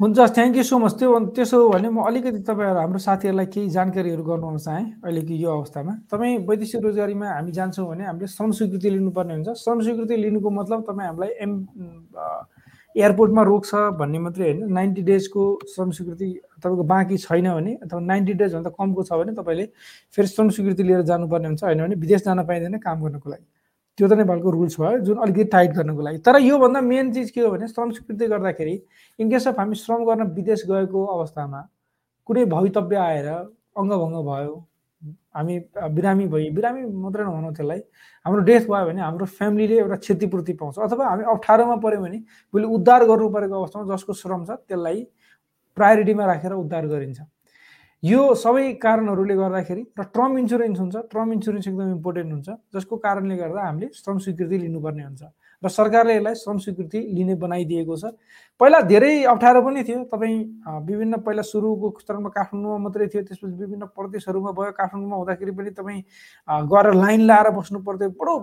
हुन्छ 0.00 0.18
थ्याङ्क 0.32 0.56
यू 0.56 0.64
सो 0.64 0.78
मच 0.80 0.92
त्यो 0.96 1.12
त्यसो 1.36 1.56
हो 1.60 1.68
भने 1.76 1.88
म 1.92 2.08
अलिकति 2.08 2.40
तपाईँहरू 2.40 2.80
हाम्रो 2.80 2.98
साथीहरूलाई 3.04 3.46
केही 3.52 3.68
जानकारीहरू 3.76 4.24
गर्नु 4.24 4.58
चाहेँ 4.64 5.04
अहिलेको 5.04 5.34
यो 5.44 5.50
अवस्थामा। 5.60 5.92
तपाईँ 6.08 6.40
वैदेशिक 6.48 6.80
रोजगारीमा 6.88 7.28
हामी 7.36 7.52
जान्छौँ 7.52 7.84
भने 7.84 8.04
हामीले 8.08 8.32
श्रम 8.32 8.50
स्वीकृति 8.64 8.88
लिनुपर्ने 8.96 9.32
हुन्छ। 9.44 9.48
श्रम 9.60 9.78
लिनुको 10.24 10.48
मतलब 10.56 10.80
तपाईँ 10.88 11.08
हामीलाई 11.12 11.30
एम 11.44 11.52
एयरपोर्टमा 12.96 13.42
रोक्छ 13.42 13.74
भन्ने 13.98 14.18
मात्रै 14.18 14.44
होइन। 14.44 14.72
नाइन्टी 14.72 15.02
डेजको 15.02 15.42
श्रम 15.74 15.90
स्वीकृति 15.90 16.28
तपाईँको 16.62 16.84
बाँकी 16.84 17.16
छैन 17.18 17.50
भने 17.54 17.74
अथवा 17.82 18.00
नाइन्टी 18.00 18.32
डेजभन्दा 18.34 18.70
कमको 18.78 19.02
छ 19.02 19.12
भने 19.12 19.32
तपाईँले 19.34 19.66
फेरि 20.14 20.28
श्रम 20.28 20.48
स्वीकृति 20.50 20.82
लिएर 20.82 21.02
जानुपर्ने 21.02 21.46
हुन्छ। 21.48 21.64
होइन 21.64 21.82
भने 21.82 21.94
विदेश 21.96 22.24
जान 22.24 22.44
पाइँदैन 22.46 22.78
काम 22.78 23.02
गर्नुको 23.02 23.30
लागि। 23.30 23.46
त्यो 23.98 24.08
त 24.08 24.12
नेपालको 24.12 24.50
रुल्स 24.50 24.80
भयो 24.80 24.98
जुन 25.06 25.16
अलिकति 25.22 25.44
टाइट 25.50 25.70
गर्नुको 25.74 26.02
लागि। 26.02 26.18
तर 26.18 26.40
योभन्दा 26.40 26.80
मेन 26.80 27.12
चिज 27.12 27.30
के 27.30 27.40
हो 27.40 27.50
भने 27.50 27.68
श्रम 27.68 27.90
स्वीकृति 27.90 28.26
गर्दाखेरि 28.26 28.74
इनकेस 29.18 29.48
अफ 29.48 29.58
हामी 29.58 29.74
श्रम 29.74 30.04
गर्न 30.04 30.22
विदेश 30.34 30.64
गएको 30.66 31.04
अवस्थामा 31.18 31.60
कुनै 32.28 32.44
भवितव्य 32.44 32.96
आएर 32.96 33.26
अङ्गभङ्ग 33.28 34.16
भयो 34.26 34.54
हामी 35.34 35.58
बिरामी 35.90 36.26
भई 36.28 36.48
बिरामी 36.50 36.82
मात्रै 36.98 37.24
नभनौँ 37.24 37.52
त्यसलाई 37.52 37.80
हाम्रो 38.26 38.42
डेथ 38.44 38.66
भयो 38.66 38.86
भने 38.86 39.00
हाम्रो 39.00 39.26
फ्यामिलीले 39.34 39.78
एउटा 39.78 39.96
क्षतिपूर्ति 39.98 40.52
पाउँछ 40.54 40.78
अथवा 40.80 41.06
हामी 41.06 41.24
अप्ठ्यारोमा 41.30 41.76
पऱ्यो 41.80 42.00
भने 42.00 42.18
भोलि 42.54 42.66
उद्धार 42.76 43.04
गर्नु 43.06 43.28
परेको 43.30 43.60
अवस्थामा 43.60 43.94
जसको 43.94 44.12
श्रम 44.14 44.44
छ 44.44 44.58
त्यसलाई 44.62 45.06
प्रायोरिटीमा 45.76 46.26
राखेर 46.26 46.52
उद्धार 46.54 46.86
गरिन्छ 46.88 47.20
यो 48.02 48.22
सबै 48.36 48.64
कारणहरूले 48.80 49.34
गर्दाखेरि 49.36 49.82
र 49.98 50.04
ट्रम 50.14 50.38
इन्सुरेन्स 50.38 50.78
हुन्छ 50.80 51.02
ट्रम 51.10 51.32
इन्सुरेन्स 51.32 51.68
एकदम 51.68 51.90
इम्पोर्टेन्ट 51.92 52.32
हुन्छ 52.32 52.56
जसको 52.74 52.96
कारणले 53.04 53.36
गर्दा 53.36 53.62
हामीले 53.62 53.88
श्रम 53.94 54.18
स्वीकृति 54.24 54.58
लिनुपर्ने 54.58 55.04
हुन्छ 55.04 55.22
र 55.62 55.68
सरकारले 55.68 56.14
यसलाई 56.16 56.34
श्रम 56.34 56.58
लिने 57.14 57.34
बनाइदिएको 57.34 57.96
छ। 57.96 58.04
पहिला 58.60 58.80
धेरै 58.86 59.12
अप्ठ्यारो 59.26 59.60
पनि 59.62 59.82
थियो। 59.82 60.04
तपाईँ 60.10 60.38
विभिन्न 60.86 61.14
पहिला 61.26 61.42
सुरुको 61.42 61.86
स्तरमा 62.00 62.28
काठमाडौँमा 62.30 62.78
मात्रै 62.86 63.06
थियो 63.10 63.22
त्यसपछि 63.26 63.54
विभिन्न 63.60 63.84
प्रदेशहरूमा 63.98 64.50
भयो। 64.54 64.72
काठमाडौँमा 64.78 65.16
हुँदाखेरि 65.16 65.52
पनि 65.52 65.70
तपाईँ 65.74 66.00
गएर 66.70 66.86
लाइन 66.94 67.20
लाएर 67.26 67.50
बस्नु 67.50 67.78
पर्थ्यो। 67.82 68.10
बडो 68.14 68.34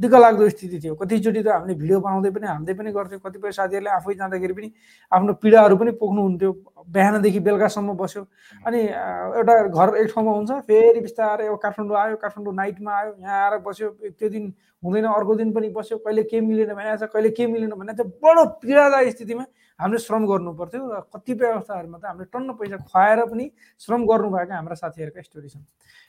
दिक्क 0.00 0.14
लाग्दो 0.16 0.48
स्थिति 0.48 0.78
थियो। 0.80 0.94
कतिचोटि 0.96 1.42
त 1.44 1.48
हामीले 1.52 1.74
भिडियो 1.76 2.00
बनाउँदै 2.00 2.30
पनि 2.32 2.46
हाल्दै 2.46 2.72
पनि 2.72 2.90
गर्थ्यौँ। 2.92 3.20
कतिपय 3.20 3.52
साथीहरूले 3.52 3.90
आफै 4.00 4.14
जाँदाखेरि 4.16 4.54
पनि 4.56 4.68
आफ्नो 5.12 5.32
पीडाहरू 5.44 5.76
पनि 5.76 5.90
पोख्नुहुन्थ्यो। 6.00 6.52
बिहानदेखि 6.88 7.40
बेलुकासम्म 7.44 7.92
बस्यो। 8.00 8.22
अनि 8.64 8.80
एउटा 8.80 9.54
घर 9.68 9.88
एक 10.00 10.08
ठाउँमा 10.08 10.32
हुन्छ। 10.32 10.50
फेरि 10.64 11.00
बिस्तारै 11.04 11.46
काठमाडौँ 11.60 11.96
आयो। 12.00 12.16
काठमाडौँ 12.16 12.54
नाइटमा 12.56 12.92
आयो। 12.96 13.12
यहाँ 13.20 13.38
आएर 13.44 13.58
बस्यो। 13.60 13.88
त्यो 14.16 14.28
दिन 14.32 14.44
हुँदैन 14.82 15.04
अर्को 15.06 15.34
दिन 15.36 15.52
पनि 15.52 15.68
बस्यो 15.70 15.98
कहिले 15.98 16.22
के 16.24 16.40
मिलेन 16.40 16.74
भनेको 16.74 16.96
छ 16.96 17.10
कहिले 17.12 17.30
के 17.30 17.46
मिलेन 17.46 17.70
भने 17.76 17.92
चाहिँ 17.92 18.12
बडो 18.22 18.44
पीडादायी 18.60 19.10
स्थितिमा 19.10 19.44
हामीले 19.80 19.98
श्रम 19.98 20.26
गर्नु 20.26 20.52
पर्थ्यो 20.56 20.80
र 20.88 21.00
कतिपय 21.14 21.46
अवस्थाहरूमा 21.50 21.98
त 21.98 22.04
हामीले 22.04 22.26
टन्न 22.32 22.52
पैसा 22.56 22.76
खुवाएर 22.88 23.24
पनि 23.28 23.50
श्रम 23.80 24.00
गर्नुभएका 24.06 24.54
हाम्रा 24.54 24.74
साथीहरूका 24.76 25.20
स्टोरी 25.22 25.48
छन्। 25.48 25.64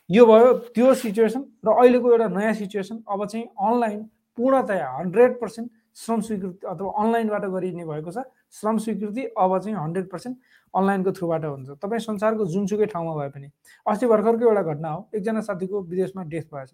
यो 0.10 0.26
भयो 0.26 0.54
त्यो 0.76 0.94
सिचुएसन 1.04 1.42
र 1.66 1.68
अहिलेको 1.72 2.08
एउटा 2.12 2.28
नयाँ 2.32 2.54
सिचुएसन 2.64 3.04
अब 3.08 3.26
चाहिँ 3.26 3.46
अनलाइन 3.46 4.00
पूर्णतया 4.38 4.88
हन्ड्रेड 5.00 5.40
पर्सेन्ट 5.42 5.72
श्रम 5.96 6.20
स्वीकृति 6.22 6.68
अथवा 6.68 6.92
अनलाइनबाट 7.04 7.46
गरिने 7.52 7.86
भएको 7.86 8.12
छ। 8.12 8.24
श्रम 8.56 8.78
स्वीकृति 8.78 9.24
अब 9.36 9.58
चाहिँ 9.60 9.76
हन्ड्रेड 9.78 10.10
पर्सेन्ट 10.12 10.38
अनलाइनको 10.74 11.12
थ्रुबाट 11.12 11.46
हुन्छ। 11.46 11.70
तपाईँ 11.84 12.00
संसारको 12.00 12.46
जुनसुकै 12.48 12.86
ठाउँमा 12.92 13.14
भए 13.16 13.30
पनि 13.36 13.48
अस्ति 13.86 14.08
भर्खरको 14.08 14.44
एउटा 14.48 14.64
घटना 14.72 14.90
हो। 14.90 15.00
एकजना 15.16 15.42
साथीको 15.42 15.82
विदेशमा 15.84 16.24
डेथ 16.32 16.48
भएछ 16.54 16.72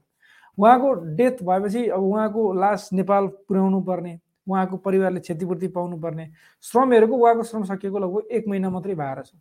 उहाँको 0.58 0.94
डेथ 1.16 1.44
भएपछि 1.44 1.88
अब 1.88 2.04
उहाँको 2.04 2.54
लास 2.54 2.90
नेपाल 2.94 3.28
पुर्याउनु 3.48 3.82
पर्ने 3.82 4.20
उहाँको 4.48 4.78
परिवारले 4.78 5.20
क्षतिपूर्ति 5.20 5.68
पाउनुपर्ने 5.68 6.30
श्रम 6.64 6.94
हेरेको 6.94 7.16
उहाँको 7.16 7.44
श्रम 7.44 7.64
सकिएको 7.64 8.00
लगभग 8.00 8.32
एक 8.32 8.48
महिना 8.48 8.70
मात्रै 8.70 8.96
भएर 8.96 9.22
छ। 9.22 9.34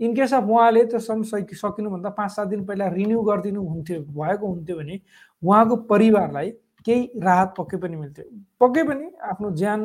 इनकेस 0.00 0.34
अफ 0.34 0.44
उहाँले 0.44 0.84
त्यो 0.86 0.98
श्रम 0.98 1.22
सकि 1.22 1.56
सकिनुभन्दा 1.56 2.10
पाँच 2.10 2.30
सात 2.30 2.48
दिन 2.48 2.64
पहिला 2.66 2.88
रिन्यू 2.88 3.22
गरिदिनु 3.22 3.62
हुन्थ्यो 3.62 4.00
भएको 4.02 4.46
हुन्थ्यो 4.46 4.76
भने 4.76 5.00
उहाँको 5.42 5.76
परिवारलाई 5.90 6.50
केही 6.86 7.10
राहत 7.18 7.54
पक्कै 7.58 7.76
पनि 7.76 7.96
मिल्थ्यो। 7.96 8.24
पक्कै 8.60 8.82
पनि 8.82 9.10
आफ्नो 9.30 9.50
ज्यान 9.56 9.80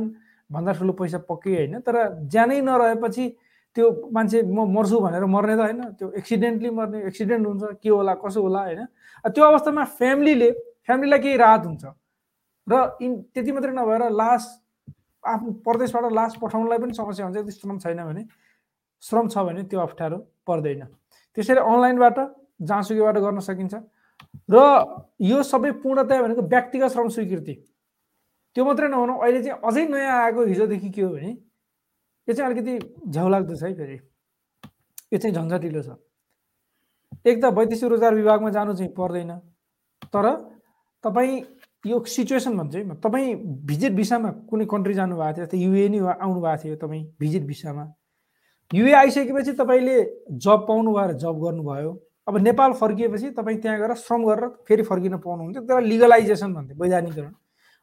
भन्दा 0.50 0.72
ठुलो 0.74 0.94
पैसा 0.94 1.18
पक्कै 1.26 1.56
होइन 1.56 1.80
तर 1.82 1.96
ज्यानै 2.30 2.62
नरहेपछि 2.62 3.28
त्यो 3.76 3.86
मान्छे 4.14 4.42
म 4.42 4.66
मर्छु 4.74 5.00
भनेर 5.00 5.26
मर्ने 5.26 5.56
त 5.56 5.60
होइन 5.60 5.82
त्यो 5.98 6.12
एक्सिडेन्टली 6.18 6.70
मर्ने 6.70 6.98
एक्सिडेन्ट 7.08 7.48
हुन्छ 7.48 7.64
के 7.82 7.90
होला 7.90 8.14
कसो 8.22 8.42
होला 8.42 8.62
होइन। 8.62 8.86
त्यो 9.26 9.44
अवस्थामा 9.44 9.84
फ्यामिलीले 9.98 10.50
फ्यामिलीलाई 10.88 11.20
केही 11.20 11.38
राहत 11.38 11.64
हुन्छ। 11.66 11.84
र 12.68 12.74
इन 13.02 13.12
त्यति 13.36 13.52
मात्रै 13.52 13.72
नभएर 13.76 14.04
लास 14.12 14.44
आफ्नो 15.24 15.52
प्रदेशबाट 15.64 16.12
लास 16.14 16.36
पठाउनलाई 16.42 16.78
पनि 16.80 16.94
समस्या 16.96 17.26
हुन्छ 17.26 17.38
यदि 17.38 17.52
श्रम 17.52 17.78
छैन 17.84 18.00
भने। 18.08 18.24
श्रम 19.04 19.28
छ 19.28 19.38
भने 19.44 19.64
त्यो 19.68 19.80
अप्ठ्यारो 19.80 20.18
पर्दैन। 20.48 20.84
त्यसैले 21.38 21.62
अनलाइनबाट 21.62 22.18
जहाँसुकैबाट 22.64 23.18
गर्न 23.20 23.40
सकिन्छ। 23.40 23.74
र 24.50 24.58
यो 25.22 25.44
सबै 25.44 25.72
पूर्णतया 25.84 26.22
भनेको 26.24 26.42
व्यक्तिगत 26.42 26.90
श्रम 26.92 27.08
स्वीकृति। 27.16 27.54
त्यो 28.56 28.66
मात्रै 28.66 28.88
नहुनु 28.88 29.14
अहिले 29.22 29.40
चाहिँ 29.44 29.60
अझै 29.62 29.84
नयाँ 29.86 30.18
आएको 30.24 30.42
हिजोदेखि 30.44 30.90
के 30.90 31.02
हो 31.02 31.10
भने 31.14 31.32
यो 32.28 32.34
चाहिँ 32.34 32.48
अलिकति 32.52 32.74
झ्याउ 33.12 33.28
लाग्दो 33.30 33.56
छ 33.56 33.64
है 33.64 33.74
फेरि। 33.76 33.98
यो 35.14 35.18
चाहिँ 35.20 35.36
झन्झटिलो 35.36 35.82
छ। 35.84 35.90
एक 37.28 37.38
त 37.44 37.46
वैदेशिक 37.54 37.90
रोजगार 37.92 38.14
विभागमा 38.16 38.50
जानु 38.50 38.74
चाहिँ 38.74 38.92
पर्दैन। 38.98 39.32
तर 40.10 40.26
तपाईँ 41.04 41.42
यो 41.86 42.04
सिचुएसन 42.06 42.58
भन्छ 42.58 42.76
है 42.76 42.96
तपाईँ 43.02 43.36
भिजिट 43.66 43.94
भिसामा 43.94 44.30
कुनै 44.50 44.66
कन्ट्री 44.66 44.94
जानुभएको 44.94 45.34
थियो 45.34 45.46
जस्तै 45.46 45.58
युए 45.58 45.88
नै 45.90 46.00
आउनु 46.00 46.40
भएको 46.42 46.64
थियो 46.64 46.76
तपाईँ 46.84 47.04
भिजिट 47.20 47.44
भिसामा 47.48 47.86
युए 48.72 48.92
आइसकेपछि 48.94 49.52
तपाईँले 49.62 49.98
जब 50.44 50.68
पाउनु 50.68 50.94
भयो 50.94 51.14
जब 51.24 51.40
गर्नुभयो। 51.40 51.92
अब 52.28 52.38
नेपाल 52.38 52.74
फर्किएपछि 52.76 53.30
तपाईँ 53.32 53.58
त्यहाँ 53.62 53.80
गएर 53.80 53.94
श्रम 53.96 54.24
गरेर 54.28 54.48
फेरि 54.68 54.84
फर्किन 54.84 55.18
पाउनुहुन्थ्यो। 55.18 55.62
त्यसलाई 55.64 55.90
लिगलाइजेसन 55.90 56.54
भन्थ्यो 56.54 56.76
वैधानिकरण। 56.84 57.32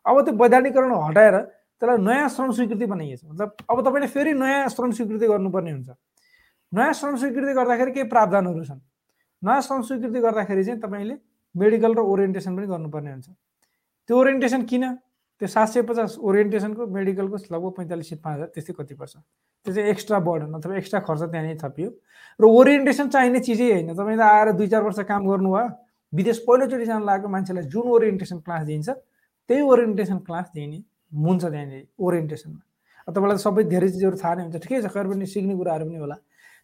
अब 0.07 0.21
त्यो 0.25 0.35
वैधानिकरण 0.37 0.93
हटाएर 0.93 1.37
त्यसलाई 1.41 1.99
नयाँ 2.05 2.29
श्रम 2.29 2.51
स्वीकृति 2.53 2.87
बनाइएछ 2.87 3.21
मतलब 3.25 3.57
अब 3.71 3.81
तपाईँले 3.81 4.09
फेरि 4.13 4.33
नयाँ 4.35 4.69
श्रम 4.69 4.91
स्वीकृति 4.93 5.27
गर्नुपर्ने 5.27 5.71
हुन्छ। 5.71 5.89
नयाँ 6.73 6.93
श्रम 6.93 7.17
स्वीकृति 7.17 7.53
गर्दाखेरि 7.55 7.93
केही 7.93 8.09
प्रावधानहरू 8.13 8.65
छन्। 8.65 8.81
नयाँ 9.43 9.61
श्रम 9.63 9.83
स्वीकृति 9.83 10.21
गर्दाखेरि 10.21 10.65
चाहिँ 10.65 10.81
तपाईँले 10.81 11.17
मेडिकल 11.55 11.95
र 11.95 12.01
ओरिएन्टेसन 12.01 12.57
पनि 12.57 12.67
गर्नुपर्ने 12.67 13.11
हुन्छ। 13.11 13.29
त्यो 14.09 14.15
ओरिएन्टेसन 14.19 14.63
किन? 14.71 14.85
त्यो 15.41 15.49
सात 15.49 15.69
सय 15.69 15.83
पचास 15.83 16.19
ओरिएन्टेसनको 16.19 16.87
मेडिकलको 16.87 17.37
लगभग 17.51 17.73
पैँतालिस 17.77 18.09
सय 18.09 18.17
पाँच 18.23 18.35
हजार 18.35 18.49
त्यस्तै 18.55 18.73
कति 18.79 18.95
पर्छ। 18.95 19.15
त्यो 19.67 19.75
चाहिँ 19.75 19.91
एक्स्ट्रा 19.91 20.19
बर्डन 20.19 20.53
अथवा 20.55 20.77
एक्स्ट्रा 20.79 21.01
खर्च 21.01 21.23
त्यहाँनिर 21.31 21.59
थपियो। 21.63 21.89
र 22.41 22.45
ओरिएन्टेसन 22.45 23.09
चाहिने 23.09 23.41
चिजै 23.41 23.71
होइन। 23.73 23.95
तपाईँले 23.95 24.23
आएर 24.23 24.53
दुई 24.55 24.69
चार 24.69 24.83
वर्ष 24.83 24.99
काम 25.11 25.23
गर्नुभयो 25.27 25.67
विदेश 26.13 26.39
पहिलोचोटि 26.47 26.85
जानु 26.87 27.05
लागेको 27.05 27.29
मान्छेलाई 27.29 27.65
जुन 27.67 27.87
ओरिएन्टेसन 27.91 28.39
क्लास 28.47 28.63
दिइन्छ 28.65 28.89
त्यही 29.51 29.63
ओरिएन्टेसन 29.63 30.19
क्लास 30.23 30.47
दिने 30.55 30.79
हुन्छ 31.11 31.43
त्यहाँनिर 31.45 31.83
ओरिएन्टेसनमा। 31.99 32.61
तपाईँलाई 33.11 33.39
सबै 33.43 33.63
धेरै 33.67 33.89
चिजहरू 33.89 34.17
थाहा 34.23 34.35
नै 34.35 34.43
हुन्छ। 34.47 34.57
ठिकै 34.63 34.83
छ 34.83 34.87
खैर 34.95 35.07
पनि 35.11 35.27
सिक्ने 35.27 35.55
कुराहरू 35.59 35.85
पनि 35.91 35.99
होला। 35.99 36.17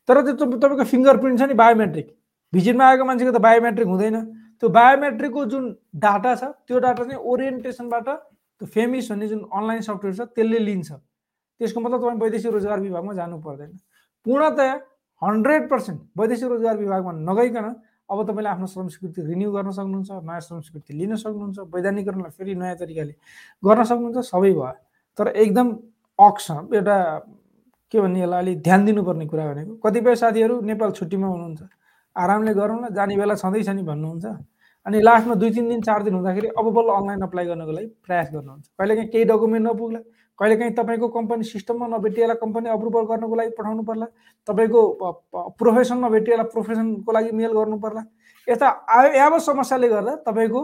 तर 0.09 0.17
त्यो 0.23 0.47
तपाईँको 0.47 0.85
फिङ्गर 0.87 1.17
प्रिन्ट 1.19 1.39
छ 1.41 1.43
नि 1.51 1.55
बायोमेट्रिक 1.59 2.07
भिजिटमा 2.53 2.85
आएको 2.87 3.05
मान्छेको 3.05 3.33
त 3.35 3.41
बायोमेट्रिक 3.43 3.89
हुँदैन। 3.91 4.17
त्यो 4.63 4.69
बायोमेट्रिकको 4.69 5.45
जुन 5.53 5.65
डाटा 5.97 6.35
छ 6.35 6.45
त्यो 6.69 6.79
डाटा 6.79 7.05
चाहिँ 7.05 7.21
ओरिएन्टेसनबाट 7.21 8.09
त्यो 8.09 8.67
फेमिस 8.75 9.11
भन्ने 9.11 9.29
जुन 9.29 9.41
अनलाइन 9.53 9.81
सफ्टवेयर 9.81 10.15
छ 10.17 10.29
त्यसले 10.37 10.59
लिन्छ। 10.59 10.91
त्यसको 11.61 11.81
मतलब 11.81 12.01
तपाईँ 12.01 12.21
वैदेशिक 12.21 12.53
रोजगार 12.53 12.81
विभागमा 12.81 13.13
जानु 13.15 13.39
पर्दैन। 13.41 13.71
पूर्णतया 14.27 14.75
हन्ड्रेड 15.23 15.69
पर्सेन्ट 15.71 16.01
वैदेशिक 16.19 16.49
रोजगार 16.49 16.77
विभागमा 16.77 17.13
नगइकन 17.29 17.67
अब 18.11 18.19
तपाईँले 18.29 18.49
आफ्नो 18.51 18.67
श्रम 18.67 18.89
स्वीकृति 18.91 19.23
रिन्यू 19.23 19.51
गर्न 19.53 19.71
सक्नुहुन्छ 19.71 20.11
नयाँ 20.29 20.41
श्रम 20.41 20.61
स्वीकृति 20.61 20.93
लिन 20.99 21.17
सक्नुहुन्छ 21.17 21.59
वैधानिकरणलाई 21.75 22.31
फेरि 22.37 22.55
नयाँ 22.55 22.77
तरिकाले 22.77 23.15
गर्न 23.63 23.85
सक्नुहुन्छ 23.85 24.19
सबै 24.29 24.53
भयो। 24.53 24.73
तर 25.19 25.29
एकदम 25.41 25.69
अक्स 26.19 26.51
एउटा 26.51 26.97
के 27.95 28.01
भन्ने 28.01 28.21
यसलाई 28.21 28.41
अलिक 28.43 28.63
ध्यान 28.63 28.85
दिनुपर्ने 28.85 29.27
कुरा 29.27 29.45
भनेको 29.53 29.73
कतिपय 29.85 30.15
साथीहरू 30.17 30.61
नेपाल 30.69 30.91
छुट्टीमा 30.99 31.29
हुनुहुन्छ 31.29 31.63
आरामले 32.17 32.53
गरौँ 32.55 32.79
न 32.81 32.95
जाने 32.95 33.17
बेला 33.17 33.35
छँदैछ 33.35 33.69
नि 33.69 33.83
भन्नुहुन्छ। 33.83 34.27
अनि 34.87 35.01
लास्टमा 35.01 35.35
दुई 35.35 35.51
तिन 35.51 35.69
दिन 35.69 35.81
चार 35.83 36.03
दिन 36.03 36.15
हुँदाखेरि 36.15 36.49
अब 36.59 36.67
बल्ल 36.75 36.91
अनलाइन 36.91 37.21
अप्लाई 37.23 37.47
गर्नको 37.47 37.73
लागि 37.73 37.87
प्रयास 38.07 38.29
गर्नुहुन्छ। 38.33 38.67
कहिलेकाहीँ 38.79 39.09
केही 39.11 39.25
डकुमेन्ट 39.31 39.67
नपुग्ला 39.67 40.01
कहिलेकाहीँ 40.39 40.73
तपाईँको 40.73 41.09
कम्पनी 41.09 41.45
सिस्टममा 41.45 41.87
नभेटिएला 41.87 42.35
कम्पनी 42.41 42.69
अप्रुभल 42.71 43.05
गर्नको 43.13 43.35
लागि 43.37 43.51
पठाउनु 43.59 43.83
पर्ला 43.85 44.07
तपाईँको 44.49 44.81
प्रोफेसन 45.61 45.99
नभेटिएला 46.05 46.45
प्रोफेसनको 46.55 47.13
लागि 47.13 47.31
मेल 47.37 47.53
गर्नु 47.53 47.77
पर्ला। 47.79 48.03
यस्ता 48.49 48.69
अब 49.27 49.39
समस्याले 49.39 49.89
गर्दा 49.89 50.15
तपाईँको 50.27 50.61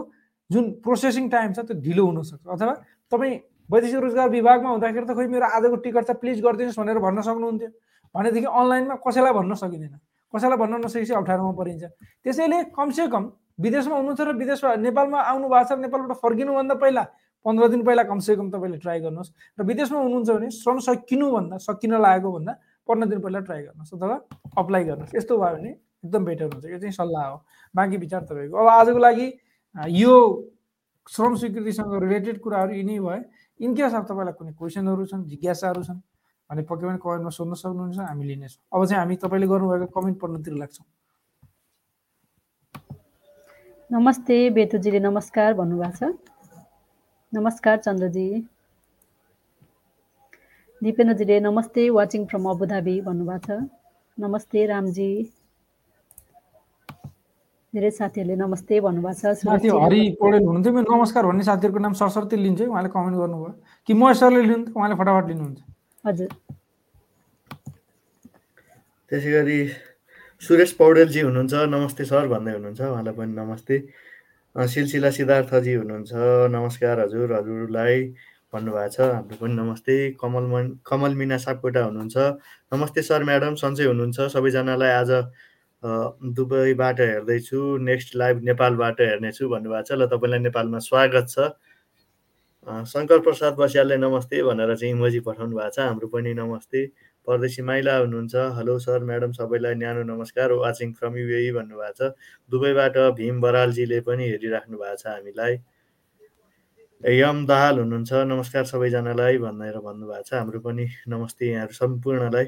जुन 0.49 0.71
प्रोसेसिङ 0.81 1.29
टाइम 1.29 1.53
छ 1.53 1.59
त्यो 1.67 1.77
ढिलो 1.85 2.05
हुनसक्छ 2.05 2.47
अथवा 2.47 2.73
तपाईँ 3.11 3.35
वैदेशिक 3.69 3.99
रोजगार 4.01 4.29
विभागमा 4.29 4.69
हुँदाखेरि 4.69 5.05
त 5.05 5.13
खोइ 5.13 5.27
मेरो 5.27 5.45
आजको 5.45 5.75
टिकट 5.85 6.03
त 6.09 6.11
प्लिज 6.17 6.41
गरिदिनुहोस् 6.41 6.79
भनेर 6.79 6.99
भन्न 7.05 7.21
सक्नुहुन्थ्यो। 7.21 7.69
भनेदेखि 8.15 8.49
अनलाइनमा 8.49 8.95
कसैलाई 9.05 9.33
भन्न 9.37 9.53
सकिँदैन। 9.61 9.95
कसैलाई 10.33 10.57
भन्न 10.57 10.75
नसकेपछि 10.85 11.13
अप्ठ्यारोमा 11.13 11.51
परिन्छ। 11.59 11.83
त्यसैले 12.23 12.57
कमसेकम 12.73 13.23
विदेशमा 13.59 13.95
हुनुहुन्छ 13.97 14.21
र 14.21 14.31
विदेशमा 14.37 14.75
नेपालमा 14.85 15.19
आउनु 15.21 15.47
भएको 15.49 15.65
छ 15.65 15.79
नेपालबाट 15.81 16.17
फर्किनुभन्दा 16.21 16.75
पहिला 16.77 17.03
पन्ध्र 17.45 17.67
दिन 17.67 17.81
पहिला 17.83 18.03
कमसेकम 18.03 18.49
तपाईँले 18.51 18.77
ट्राई 18.77 18.99
गर्नुहोस्। 19.01 19.31
र 19.59 19.63
विदेशमा 19.63 19.99
हुनुहुन्छ 19.99 20.29
भने 20.29 20.49
श्रम 20.51 20.77
सकिनुभन्दा 20.87 21.57
सकिन 21.57 21.93
लागेको 21.97 22.29
भन्दा 22.31 22.53
पन्ध्र 22.89 23.07
दिन 23.09 23.19
पहिला 23.21 23.39
ट्राई 23.47 23.61
गर्नुहोस्। 23.65 23.93
अथवा 23.93 24.17
अप्लाई 24.57 24.83
गर्नुहोस्। 24.83 25.15
यस्तो 25.15 25.37
भयो 25.37 25.55
भने 25.55 25.69
एकदम 26.05 26.25
बेटर 26.25 26.45
हुन्छ। 26.53 26.65
यो 26.65 26.79
चाहिँ 26.79 26.91
सल्लाह 26.91 27.25
हो। 27.27 27.37
बाँकी 27.75 27.97
विचार 27.97 28.21
तपाईँको। 28.29 28.55
अब 28.57 28.67
आजको 28.67 28.99
लागि 28.99 29.27
यो 29.95 30.13
श्रम 31.07 31.35
स्वीकृतिसँग 31.35 31.93
रिलेटेड 32.03 32.39
कुराहरू 32.43 32.73
यिनै 32.73 32.99
भयो। 32.99 33.23
इनकेस 33.59 33.93
अब 33.95 34.03
तपाईँलाई 34.05 34.33
कुनै 34.37 34.51
क्वेसनहरू 34.53 35.05
छन् 35.07 35.23
जिज्ञासाहरू 35.25 35.81
छन् 35.87 36.01
भने 36.49 36.61
पक्कै 36.67 36.85
पनि 36.87 36.99
कमेन्टमा 36.99 37.31
सोध्न 37.31 37.53
सक्नुहुन्छ। 37.57 37.99
हामी 38.11 38.23
लिनेछौँ। 38.27 38.61
अब 38.75 38.85
चाहिँ 38.85 38.99
हामी 39.01 39.15
तपाईँले 39.23 39.47
गर्नुभएको 39.47 39.87
कमेन्ट 39.95 40.17
पढ्नतिर 40.19 40.53
लाग्छौँ। 40.61 40.85
नमस्ते 43.89 44.37
बेतुजीले 44.51 44.99
नमस्कार 44.99 45.53
भन्नुभएको 45.55 45.95
छ। 45.95 46.11
नमस्कार 47.33 47.77
चन्द्रजी। 47.77 48.27
दिपेन्द्रजीले 50.81 51.39
नमस्ते 51.39 51.83
वाचिङ 51.95 52.25
फ्रम 52.27 52.43
अबुधाबी 52.51 52.95
भन्नुभएको 53.07 53.47
छ। 53.47 53.63
नमस्ते 54.17 54.65
रामजी। 54.67 55.11
धेरै 57.73 57.91
साथीहरूले 57.95 58.35
नमस्ते 58.35 58.75
भन्नुभएको 58.83 59.15
छ। 59.23 59.47
साथी 59.47 59.67
हरि 59.71 60.01
पौडेल 60.19 60.43
हुनुहुन्थ्यो। 60.43 60.73
मेरो 60.75 60.91
नमस्कार 60.91 61.23
भन्ने 61.31 61.43
साथीहरूको 61.47 61.79
नाम 61.79 61.93
सरस्वती 61.95 62.35
लिन्छ। 62.43 62.61
उहाँले 62.67 62.89
कमेन्ट 62.91 63.15
गर्नुभयो 63.23 63.51
कि 63.87 63.93
म 63.95 64.11
सरले 64.11 64.41
लिनु 64.51 64.75
उहाँले 64.75 64.95
फटाफट 64.99 65.25
लिनुहुन्छ। 65.31 65.59
हजुर। 66.03 66.29
त्यसै 69.11 69.31
गरी 69.31 69.59
सुरेश 70.41 70.71
पौडेलजी 70.79 71.21
हुनुहुन्छ 71.21 71.53
नमस्ते 71.69 72.05
सर 72.05 72.27
भन्दै 72.29 72.51
हुनुहुन्छ 72.53 72.81
उहाँलाई 72.81 73.13
पनि 73.13 73.33
नमस्ते। 73.35 73.75
सिलसिला 74.55 75.09
सिद्धार्थजी 75.11 75.73
हुनुहुन्छ 75.73 76.11
नमस्कार 76.53 76.99
हजुर 76.99 77.33
हजुरलाई 77.33 77.95
भन्नुभएको 78.53 78.91
छ 78.95 78.99
हाम्रो 79.17 79.37
पनि 79.41 79.53
नमस्ते। 79.57 79.95
कमल 80.21 80.45
मन 80.53 80.65
कमल 80.85 81.13
मिना 81.21 81.37
सापकोटा 81.45 81.83
हुनुहुन्छ 81.89 82.17
नमस्ते 82.73 83.01
सर 83.09 83.23
म्याडम 83.29 83.55
सन्चै 83.63 83.85
हुनुहुन्छ 83.89 84.17
सबैजनालाई 84.35 84.91
आज 85.01 85.11
दुबईबाट 86.37 87.01
हेर्दैछु 87.01 87.59
नेक्स्ट 87.89 88.15
लाइभ 88.21 88.45
नेपालबाट 88.51 89.01
हेर्नेछु 89.01 89.49
भन्नुभएको 89.49 89.89
छ 89.89 89.91
ल 89.97 90.05
तपाईँलाई 90.13 90.39
नेपालमा 90.45 90.79
स्वागत 90.85 91.33
छ। 91.33 91.49
शङ्कर 92.93 93.19
प्रसाद 93.25 93.53
बस्यालले 93.57 93.97
नमस्ते 94.05 94.43
भनेर 94.45 94.75
चाहिँ 94.75 94.93
इमोजी 94.93 95.19
पठाउनु 95.27 95.55
भएको 95.57 95.75
छ 95.75 95.89
हाम्रो 95.89 96.07
पनि 96.13 96.33
नमस्ते। 96.39 96.81
परदेशी 97.27 97.61
माइला 97.61 97.95
हुनुहुन्छ। 97.97 98.35
हेलो 98.57 98.77
सर 98.79 99.03
म्याडम 99.03 99.31
सबैलाई 99.35 99.75
न्यानो 99.75 100.03
नमस्कार। 100.07 100.51
वाचिङ 100.63 100.91
फ्रम 100.95 101.15
युए 101.17 101.51
भन्नुभएको 101.51 101.91
छ। 101.99 102.15
दुबईबाट 102.49 102.97
भीम 103.19 103.41
बरालजीले 103.43 103.99
पनि 104.07 104.23
हेरिराख्नु 104.31 104.77
भएको 104.79 104.95
छ 104.95 105.07
हामीलाई। 105.07 105.53
यम 107.03 107.37
दाहाल 107.45 107.79
हुनुहुन्छ। 107.79 108.11
नमस्कार 108.31 108.63
सबैजनालाई 108.71 109.37
भनेर 109.43 109.75
भन्नुभएको 109.83 110.23
छ। 110.23 110.33
हाम्रो 110.39 110.59
पनि 110.63 110.85
नमस्ते 111.11 111.45
यहाँहरू 111.51 111.73
सम्पूर्णलाई। 111.75 112.47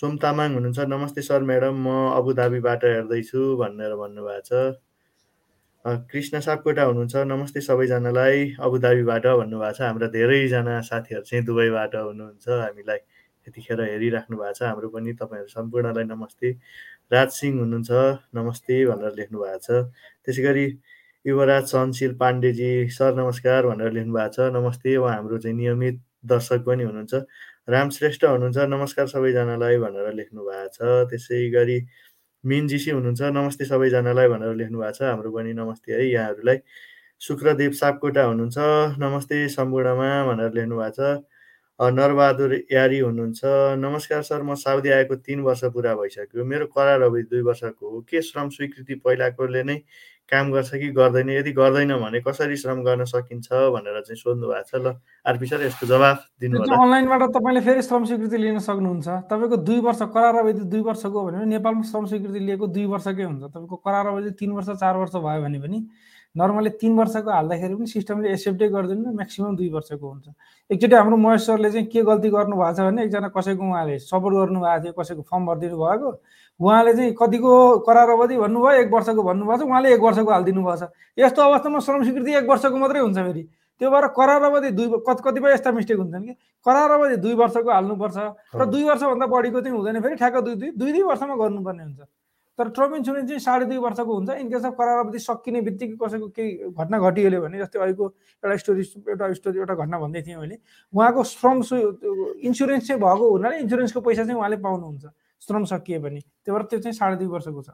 सोम 0.00 0.16
तामाङ 0.24 0.56
हुनुहुन्छ। 0.56 0.88
नमस्ते 0.88 1.22
सर 1.28 1.44
म्याडम। 1.44 1.76
म 1.76 2.16
अबुधाबीबाट 2.16 2.84
हेर्दैछु 2.84 3.40
भनेर 3.60 3.92
भन्नुभएको 3.92 4.40
छ। 4.48 4.80
कृष्ण 5.84 6.40
सापकोटा 6.40 6.82
हुनुहुन्छ। 6.88 7.28
नमस्ते 7.28 7.60
सबैजनालाई 7.60 8.56
अबुधाबीबाट 8.56 9.26
भन्नुभएको 9.36 9.76
छ। 9.76 9.80
हाम्रा 9.84 10.08
धेरैजना 10.16 10.80
साथीहरू 10.88 11.24
चाहिँ 11.28 11.44
दुबईबाट 11.44 11.94
हुनुहुन्छ 11.94 12.48
हामीलाई। 12.48 13.00
यतिखेर 13.48 13.80
हेरिराख्नु 13.88 14.36
भएको 14.36 14.52
छ 14.54 14.62
हाम्रो 14.68 14.88
पनि 14.94 15.12
तपाईँहरू 15.16 15.48
सम्पूर्णलाई 15.56 16.04
नमस्ते। 16.12 16.48
राज 17.12 17.28
सिंह 17.40 17.58
हुनुहुन्छ 17.58 17.90
नमस्ते 18.36 18.76
भनेर 18.86 19.12
लेख्नु 19.18 19.38
भएको 19.40 19.58
छ। 19.64 19.68
त्यसै 20.24 20.42
गरी 20.44 20.66
युवराज 21.24 21.64
सहनशील 21.70 22.12
पाण्डेजी 22.20 22.70
सर 22.96 23.14
नमस्कार 23.20 23.66
भनेर 23.66 23.92
लेख्नु 23.92 24.12
भएको 24.14 24.32
छ। 24.36 24.52
नमस्ते 24.56 24.96
उहाँ 24.96 25.14
हाम्रो 25.14 25.38
चाहिँ 25.38 25.56
नियमित 25.56 25.96
दर्शक 26.26 26.60
पनि 26.66 26.84
हुनुहुन्छ। 26.84 27.14
राम 27.68 27.88
श्रेष्ठ 27.96 28.24
हुनुहुन्छ 28.24 28.58
नमस्कार 28.74 29.06
सबैजनालाई 29.08 29.76
भनेर 29.78 30.12
लेख्नु 30.20 30.44
भएको 30.44 30.68
छ। 30.76 31.08
त्यसै 31.10 31.40
गरी 31.50 31.78
मिनजीसी 32.44 32.90
हुनुहुन्छ 32.90 33.22
नमस्ते 33.38 33.64
सबैजनालाई 33.64 34.28
भनेर 34.28 34.54
लेख्नु 34.60 34.78
भएको 34.78 34.92
छ। 34.98 35.02
हाम्रो 35.02 35.30
पनि 35.32 35.52
नमस्ते 35.52 35.92
है 35.92 36.04
यहाँहरूलाई। 36.08 36.58
शुक्रदेव 37.20 37.72
सापकोटा 37.72 38.22
हुनुहुन्छ 38.24 38.58
नमस्ते 39.02 39.36
सम्पूर्णमा 39.50 40.08
भनेर 40.28 40.52
लेख्नु 40.54 40.76
भएको 40.78 40.94
छ। 40.96 41.37
नरबहादुर 41.78 42.52
यारी 42.72 42.98
हुनुहुन्छ। 42.98 43.40
नमस्कार 43.78 44.22
सर 44.22 44.42
म 44.42 44.54
साउदी 44.58 44.88
आएको 44.90 45.14
तिन 45.22 45.40
वर्ष 45.46 45.64
पुरा 45.70 45.94
भइसक्यो। 45.94 46.44
मेरो 46.44 46.66
करार 46.74 47.02
अवधि 47.06 47.22
दुई 47.30 47.42
वर्षको 47.46 47.90
हो। 47.90 48.00
के 48.02 48.22
श्रम 48.22 48.48
स्वीकृति 48.50 48.94
पहिलाकोले 48.98 49.62
नै 49.62 49.76
काम 50.26 50.50
गर्छ 50.52 50.70
कि 50.74 50.88
गर्दैन? 50.90 51.30
यदि 51.30 51.52
गर्दैन 51.54 51.94
भने 52.02 52.20
कसरी 52.26 52.56
श्रम 52.58 52.82
गर्न 52.82 53.04
सकिन्छ 53.06 53.46
भनेर 53.46 54.00
चाहिँ 54.10 54.18
सोध्नु 54.18 54.46
भएको 54.50 54.66
छ। 54.66 54.82
ल 54.82 54.98
आरपी 55.22 55.46
सर 55.46 55.62
यसको 55.62 55.86
जवाफ 55.86 56.18
दिनु 56.42 56.66
अनलाइनबाट 56.66 57.22
तपाईँले 57.38 57.60
फेरि 57.62 57.82
श्रम 57.86 58.04
स्वीकृति 58.10 58.36
लिन 58.42 58.58
सक्नुहुन्छ। 58.58 59.08
तपाईँको 59.30 59.56
दुई 59.62 59.78
वर्ष 59.78 60.02
करार 60.10 60.34
अवधि 60.42 60.66
दुई 60.66 60.82
वर्षको 60.82 61.24
भने 61.30 61.46
नेपालमा 61.46 61.82
श्रम 61.86 62.04
स्वीकृति 62.10 62.38
लिएको 62.42 62.66
दुई 62.74 62.86
वर्षकै 62.90 63.22
हुन्छ। 63.22 63.54
तपाईँको 63.54 63.76
करार 63.86 64.06
अवधि 64.10 64.30
तिन 64.34 64.50
वर्ष 64.50 64.68
चार 64.82 64.96
वर्ष 64.98 65.14
भयो 65.14 65.42
भने 65.46 65.58
पनि 65.62 65.78
नर्मली 66.38 66.70
तिन 66.80 66.92
वर्षको 66.98 67.30
हाल्दाखेरि 67.30 67.74
पनि 67.74 67.86
सिस्टमले 67.86 68.28
एक्सेप्टै 68.32 68.68
गरिदिनु 68.68 69.12
म्याक्सिमम् 69.18 69.56
दुई 69.56 69.68
वर्षको 69.74 70.06
हुन्छ। 70.08 70.26
एकचोटि 70.70 70.94
हाम्रो 70.94 71.16
महेश 71.16 71.46
सरले 71.46 71.70
चाहिँ 71.70 71.86
के 71.90 72.02
गल्ती 72.02 72.28
गर्नुभएको 72.30 72.74
छ 72.76 72.80
भने 72.86 73.02
एकजना 73.04 73.28
कसैको 73.36 73.62
उहाँले 73.64 73.98
सपोर्ट 73.98 74.34
गर्नुभएको 74.36 74.82
थियो 74.82 74.92
कसैको 74.98 75.22
फर्म 75.30 75.46
भरिदिनु 75.46 75.76
भएको 75.78 76.08
उहाँले 76.60 76.92
चाहिँ 76.94 77.12
कतिको 77.18 77.52
करार 77.86 78.10
अवधि 78.10 78.36
भन्नुभयो 78.38 78.80
एक 78.82 78.92
वर्षको 78.92 79.22
भन्नुभएको 79.22 79.64
छ 79.64 79.68
उहाँले 79.68 79.94
एक 79.94 80.00
वर्षको 80.00 80.30
हालिदिनु 80.30 80.62
भएको 80.62 80.76
छ। 80.76 80.90
यस्तो 81.18 81.42
अवस्थामा 81.42 81.78
श्रम 81.86 82.02
स्वीकृति 82.04 82.34
एक 82.38 82.46
वर्षको 82.50 82.76
मात्रै 82.76 83.00
हुन्छ 83.00 83.18
फेरि। 83.18 83.42
त्यो 83.80 83.90
भएर 83.90 84.06
करार 84.10 84.42
अवधि 84.42 84.70
दुई 84.74 84.86
कतिपय 85.06 85.52
यस्ता 85.52 85.70
मिस्टेक 85.72 85.98
हुन्छन् 85.98 86.24
कि 86.26 86.34
करार 86.66 86.90
अवधि 86.90 87.16
दुई 87.22 87.34
वर्षको 87.38 87.70
हाल्नुपर्छ 87.70 88.16
र 88.58 88.64
दुई 88.66 88.84
वर्षभन्दा 88.84 89.26
बढीको 89.26 89.60
चाहिँ 89.60 89.76
हुँदैन 89.76 90.00
फेरि 90.02 90.16
ठ्याक्क 90.18 90.36
दुई 90.44 90.54
दुई 90.54 90.70
दुई 90.74 90.92
दुई 90.92 91.02
वर्षमा 91.02 91.34
गर्नुपर्ने 91.34 91.82
हुन्छ। 91.82 92.00
तर 92.58 92.68
ट्रम 92.74 92.94
इन्सुरेन्स 92.94 93.28
चाहिँ 93.28 93.40
साढे 93.40 93.64
दुई 93.70 93.78
वर्षको 93.78 94.12
हुन्छ। 94.14 94.30
इनकेस 94.42 94.64
अफ 94.66 94.74
करार 94.78 94.98
अवधि 94.98 95.18
सकिने 95.18 95.60
बित्तिकै 95.62 95.96
कसैको 96.02 96.28
केही 96.34 96.50
घटना 96.74 96.98
घटिहाल्यो 96.98 97.40
भने 97.42 97.58
जस्तै 97.58 97.78
अहिलेको 97.78 98.04
एउटा 98.42 98.56
स्टोरी 98.62 98.82
एउटा 99.14 99.32
स्टोरी 99.38 99.58
एउटा 99.58 99.74
घटना 99.74 99.98
भन्दै 99.98 100.22
थिएँ 100.26 100.36
मैले 100.42 100.56
उहाँको 100.92 101.22
श्रम 101.34 101.56
इन्सुरेन्स 102.50 102.86
चाहिँ 102.88 103.00
भएको 103.02 103.24
हुनाले 103.30 103.58
इन्सुरेन्सको 103.62 104.00
पैसा 104.02 104.22
चाहिँ 104.24 104.38
उहाँले 104.38 104.56
पाउनुहुन्छ 104.66 105.04
श्रम 105.46 105.64
सकिए 105.70 105.98
भने 106.02 106.20
त्यही 106.20 106.52
भएर 106.52 106.62
त्यो 106.66 106.78
चाहिँ 106.82 106.96
साढे 106.98 107.16
दुई 107.22 107.30
वर्षको 107.30 107.62
छ। 107.62 107.70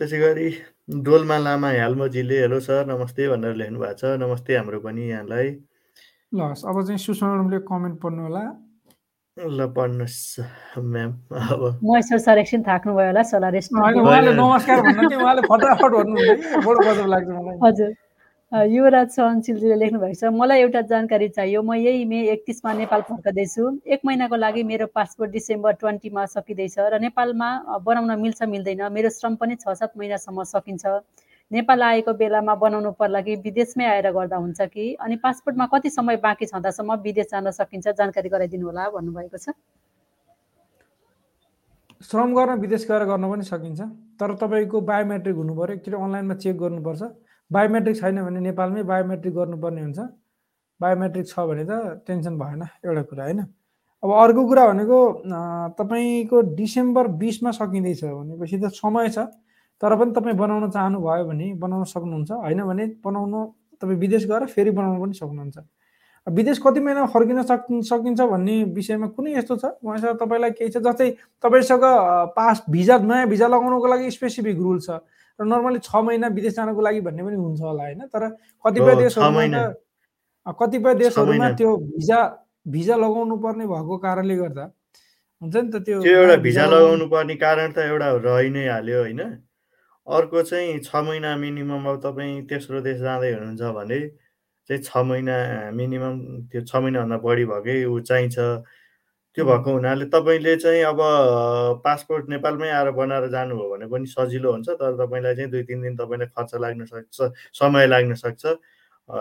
त्यसै 0.00 0.18
गरी 0.18 0.48
डोलमा 1.04 1.36
लामा 1.44 1.70
हाल्मोजीले 1.76 2.36
हेलो 2.40 2.58
सर 2.64 2.88
नमस्ते 2.88 3.28
भनेर 3.28 3.54
लेख्नु 3.60 3.78
भएको 3.84 3.94
छ। 4.00 4.16
नमस्ते 4.16 4.56
हाम्रो 4.56 4.80
पनि 4.80 5.02
यहाँलाई। 5.12 5.48
ल 6.32 6.40
अब 6.40 6.76
चाहिँ 6.88 6.96
म्याडमले 7.20 7.58
कमेन्ट 7.68 7.96
पढ्नु 8.00 8.22
होला। 8.22 8.44
ल 9.36 9.66
पढ्नुहोस् 9.70 10.40
म्याम 10.76 11.10
अब 11.32 11.62
थाक्नुभयो 12.66 13.06
होला 13.06 13.22
उहाँले 14.02 14.32
नमस्कार 14.34 14.80
भन्नु 14.82 15.16
उहाँले 15.16 15.42
फटाफट 15.46 15.92
भन्नुहुन्छ 15.92 16.66
बडो 16.66 16.80
गजब 16.80 17.06
लाग्छ 17.06 17.28
मलाई 17.28 17.58
हजुर 17.62 17.90
युवराज 18.52 19.08
सहनशीलजीले 19.10 19.76
लेख्नु 19.76 19.98
भएको 20.00 20.18
छ 20.20 20.32
मलाई 20.34 20.60
एउटा 20.60 20.80
जानकारी 20.90 21.28
चाहियो 21.30 21.62
म 21.62 21.74
यही 21.76 22.04
मे 22.04 22.18
एकतिसमा 22.28 22.72
नेपाल 22.74 23.00
फर्कँदैछु 23.08 23.70
एक 23.86 24.00
महिनाको 24.04 24.36
लागि 24.36 24.62
मेरो 24.66 24.86
पासपोर्ट 24.92 25.30
डिसेम्बर 25.30 25.72
ट्वेन्टीमा 25.78 26.26
सकिँदैछ 26.34 26.76
र 26.90 27.00
नेपालमा 27.00 27.50
बनाउन 27.86 28.18
मिल्छ 28.20 28.42
मिल्दैन 28.50 28.82
मेरो 28.92 29.10
श्रम 29.14 29.34
पनि 29.38 29.54
छ 29.56 29.78
सात 29.78 29.92
महिनासम्म 29.96 30.42
सकिन्छ 30.50 30.84
नेपाल 31.50 31.82
आएको 31.82 32.12
बेलामा 32.14 32.54
बनाउनु 32.54 32.90
पर्ला 32.94 33.20
कि 33.26 33.34
विदेशमै 33.42 33.84
आएर 33.84 34.10
गर्दा 34.12 34.36
हुन्छ 34.36 34.60
कि? 34.70 34.94
अनि 35.02 35.16
पासपोर्टमा 35.18 35.66
कति 35.66 35.90
समय 35.90 36.16
बाँकी 36.22 36.46
छँदासम्म 36.46 36.94
विदेश 37.02 37.26
जान 37.30 37.50
सकिन्छ? 37.50 37.88
जानकारी 37.98 38.28
गराइदिनु 38.28 38.66
होला 38.66 38.88
भन्नुभएको 38.94 39.38
छ। 39.38 39.50
श्रम 42.00 42.34
गर्न 42.34 42.60
विदेश 42.60 42.86
गएर 42.90 43.04
गर्न 43.04 43.24
पनि 43.30 43.44
सकिन्छ। 43.44 43.80
तर 44.20 44.34
तपाईँको 44.38 44.80
बायोमेट्रिक 44.80 45.36
हुनु 45.36 45.52
पऱ्यो। 45.58 45.74
एकचोटि 45.74 45.96
अनलाइनमा 45.96 46.34
चेक 46.38 46.56
गर्नुपर्छ? 46.56 47.02
बायोमेट्रिक 47.50 47.96
छैन 47.98 48.22
भने 48.24 48.40
नेपालमै 48.40 48.82
बायोमेट्रिक 48.86 49.34
गर्नुपर्ने 49.34 49.80
हुन्छ। 49.82 49.98
बायोमेट्रिक 50.80 51.26
छ 51.28 51.34
भने 51.50 51.64
त 51.66 51.72
टेन्सन 52.06 52.38
भएन 52.38 52.62
एउटा 52.86 53.02
कुरा 53.10 53.24
होइन? 53.24 53.40
अब 54.02 54.10
अर्को 54.22 54.42
कुरा 54.48 54.66
भनेको 54.70 54.98
तपाईँको 55.76 56.36
डिसेम्बर 56.56 57.06
बिसमा 57.20 57.50
सकिँदैछ 57.58 58.04
भनेपछि 58.04 58.56
त 58.62 58.70
समय 58.80 59.08
छ। 59.10 59.28
तर 59.80 59.94
पनि 59.96 60.12
तपाईँ 60.12 60.36
बनाउन 60.36 60.70
चाहनुभयो 60.70 61.24
भने 61.24 61.46
बनाउन 61.56 61.84
सक्नुहुन्छ। 61.84 62.30
होइन 62.30 62.62
भने 62.64 62.84
बनाउनु 63.04 63.38
तपाईँ 63.80 63.98
विदेश 63.98 64.26
गएर 64.30 64.46
फेरि 64.46 64.70
बनाउनु 64.70 65.00
पनि 65.02 65.14
सक्नुहुन्छ। 65.14 65.58
विदेश 66.26 66.58
कति 66.60 66.80
महिना 66.80 67.06
फर्किन 67.08 67.42
सक 67.42 67.64
सकिन्छ 67.88 68.20
भन्ने 68.20 68.54
विषयमा 68.76 69.06
कुनै 69.16 69.32
यस्तो 69.34 69.56
छ? 69.56 69.64
उहाँसँग 69.80 70.18
तपाईँलाई 70.20 70.50
केही 70.52 70.70
छ? 70.70 70.84
जस्तै 70.84 71.08
तपाईँसँग 71.44 71.84
पास 72.36 72.62
भिजा 72.70 72.98
नयाँ 73.00 73.26
भिजा 73.26 73.46
लगाउनुको 73.48 73.86
लागि 73.88 74.10
स्पेसिफिक 74.10 74.56
रुल 74.60 74.78
छ। 74.84 75.00
र 75.40 75.44
नर्मली 75.48 75.80
छ 75.80 75.96
महिना 75.96 76.28
विदेश 76.28 76.54
जानको 76.60 76.80
लागि 76.80 77.00
भन्ने 77.00 77.22
पनि 77.24 77.36
हुन्छ 77.40 77.60
होला 77.60 77.82
होइन? 77.82 78.00
तर 78.12 78.36
कतिपय 78.64 78.94
देशहरूमा 79.00 80.52
कतिपय 80.60 80.94
देशहरूमा 80.94 81.48
त्यो 81.56 81.76
भिजा 81.96 82.20
भिजा 82.68 82.96
लगाउनु 82.96 83.36
पर्ने 83.40 83.66
भएको 83.66 83.96
कारणले 84.04 84.36
गर्दा 84.36 84.64
हुन्छ 85.42 85.56
नि 85.56 85.70
त 85.72 85.76
त्यो 85.88 86.04
एउटा 86.04 86.36
भिजा 86.44 86.64
लगाउनु 86.68 87.06
पर्ने 87.08 87.34
कारण 87.40 87.72
त 87.72 87.78
एउटा 87.88 88.08
रहि 88.28 88.50
नै 88.52 88.68
हाल्यो 88.68 88.98
होइन? 89.00 89.20
अर्को 90.06 90.42
चाहिँ 90.42 90.78
छ 90.80 90.96
महिना 91.06 91.36
मिनिमम 91.36 91.86
अब 91.88 92.00
तपाईँ 92.04 92.42
तेस्रो 92.48 92.80
देश 92.80 92.98
जाँदै 93.00 93.32
हुनुहुन्छ 93.32 93.62
भने 93.76 93.98
चाहिँ 94.70 94.82
छ 94.82 94.96
महिना 95.06 95.36
मिनिमम 95.74 96.16
त्यो 96.52 96.60
छ 96.62 96.76
महिनाभन्दा 96.76 97.16
बढी 97.18 97.44
भएकै 97.44 97.84
ऊ 97.84 98.00
चाहिन्छ। 98.00 98.38
त्यो 99.36 99.44
भएको 99.44 99.72
हुनाले 99.72 100.04
तपाईँले 100.10 100.56
चाहिँ 100.56 100.82
अब 100.84 100.98
पासपोर्ट 101.84 102.28
नेपालमै 102.30 102.68
आएर 102.70 102.90
बनाएर 102.98 103.28
जानुभयो 103.30 103.68
भने 103.70 103.86
पनि 103.86 104.06
सजिलो 104.06 104.52
हुन्छ 104.52 104.68
तर 104.70 104.96
तपाईँलाई 104.98 105.34
चाहिँ 105.36 105.50
दुई 105.50 105.62
तिन 105.70 105.82
दिन 105.82 105.96
तपाईँलाई 105.96 106.28
खर्च 106.36 106.54
लाग्न 106.54 106.84
सक्छ 106.84 107.30
समय 107.60 107.86
लाग्न 107.86 108.14
सक्छ। 108.14 108.46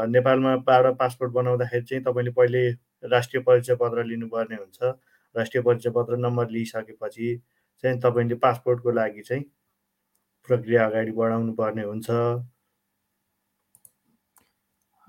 नेपालमा 0.10 0.56
पाएर 0.66 0.92
पासपोर्ट 0.96 1.32
बनाउँदाखेरि 1.34 1.84
चाहिँ 1.86 2.04
तपाईँले 2.04 2.32
पहिले 2.32 2.70
राष्ट्रिय 3.10 3.44
परिचय 3.44 3.76
पत्र 3.76 4.04
लिनुपर्ने 4.06 4.56
हुन्छ। 4.56 4.82
राष्ट्रिय 5.36 5.64
परिचय 5.64 5.90
पत्र 5.96 6.18
नम्बर 6.18 6.50
लिइसकेपछि 6.50 7.36
चाहिँ 7.84 8.00
तपाईँले 8.02 8.36
पासपोर्टको 8.42 8.92
लागि 8.92 9.22
चाहिँ 9.22 9.44
प्रक्रिया 10.48 10.86
अगाडि 10.86 11.12
बढाउनु 11.20 11.54
पर्ने 11.60 11.84
हुन्छ 11.84 12.08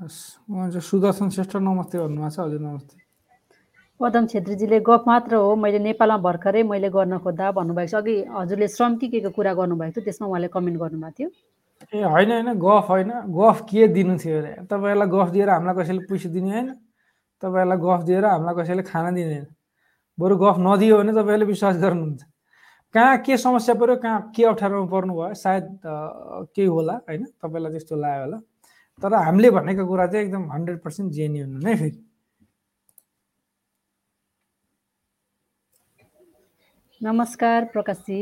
सुदर्शन 0.01 1.29
श्रेष्ठ 1.31 1.57
नमस्ते 1.57 1.99
भन्नुभएको 1.99 2.31
छ 2.31 2.39
हजुर 2.41 2.61
नमस्ते। 2.61 2.97
पदम 4.01 4.27
छेत्रीजीले 4.33 4.79
गफ 4.81 5.03
मात्र 5.07 5.35
हो 5.45 5.55
मैले 5.61 5.79
नेपालमा 5.79 6.17
भर्खरै 6.25 6.63
मैले 6.65 6.89
गर्न 6.89 7.19
खोज्दा 7.21 7.51
भन्नुभएको 7.53 7.91
छ। 7.91 7.95
अघि 8.01 8.15
हजुरले 8.33 8.69
श्रम 8.69 8.97
के 8.97 9.07
के 9.13 9.29
कुरा 9.29 9.53
गर्नुभएको 9.61 9.93
थियो 9.93 10.05
त्यसमा 10.05 10.27
उहाँले 10.29 10.49
कमेन्ट 10.57 10.77
गर्नुभएको 10.81 11.17
थियो। 11.19 11.29
ए 11.93 12.01
होइन 12.01 12.31
होइन 12.33 12.49
गफ 12.65 12.89
होइन 12.91 13.11
गफ 13.37 13.59
के 13.69 13.89
दिनु 13.97 14.17
थियो 14.25 14.37
अरे? 14.41 14.53
तपाईँहरूलाई 14.73 15.09
गफ 15.15 15.29
दिएर 15.37 15.49
हामीलाई 15.51 15.75
कसैले 15.81 16.01
पैसा 16.09 16.29
दिने 16.33 16.51
होइन। 16.53 16.69
तपाईँहरूलाई 17.43 17.79
गफ 17.85 18.01
दिएर 18.09 18.25
हामीलाई 18.25 18.55
कसैले 18.63 18.83
खाना 18.89 19.11
दिँदैन 19.17 19.47
बरु 20.19 20.35
गफ 20.45 20.57
नदियो 20.65 20.97
भने 20.99 21.13
तपाईँहरूले 21.13 21.47
विश्वास 21.53 21.77
गर्नुहुन्छ। 21.85 22.23
कहाँ 22.95 23.17
के 23.23 23.37
समस्या 23.39 23.75
पऱ्यो 23.75 23.97
कहाँ 24.03 24.21
के 24.35 24.45
अप्ठ्यारोमा 24.45 24.87
पर्नु 24.91 25.15
भयो 25.15 25.35
सायद 25.35 25.67
केही 25.87 26.67
होला 26.67 26.93
होइन? 27.07 27.25
तपाईँलाई 27.43 27.71
त्यस्तो 27.73 27.97
लाग्यो 27.97 28.25
होला। 28.25 28.39
तर 29.03 29.15
हामीले 29.15 29.51
भनेको 29.51 29.87
कुरा 29.87 30.07
चाहिँ 30.11 30.25
एकदम 30.27 30.51
हन्ड्रेड 30.53 30.79
पर्सेन्ट 30.83 31.13
जेन्युन 31.15 31.51
नै 31.65 31.75
फेरि। 31.77 31.99
नमस्कार 37.01 37.65
प्रकाशजी। 37.73 38.19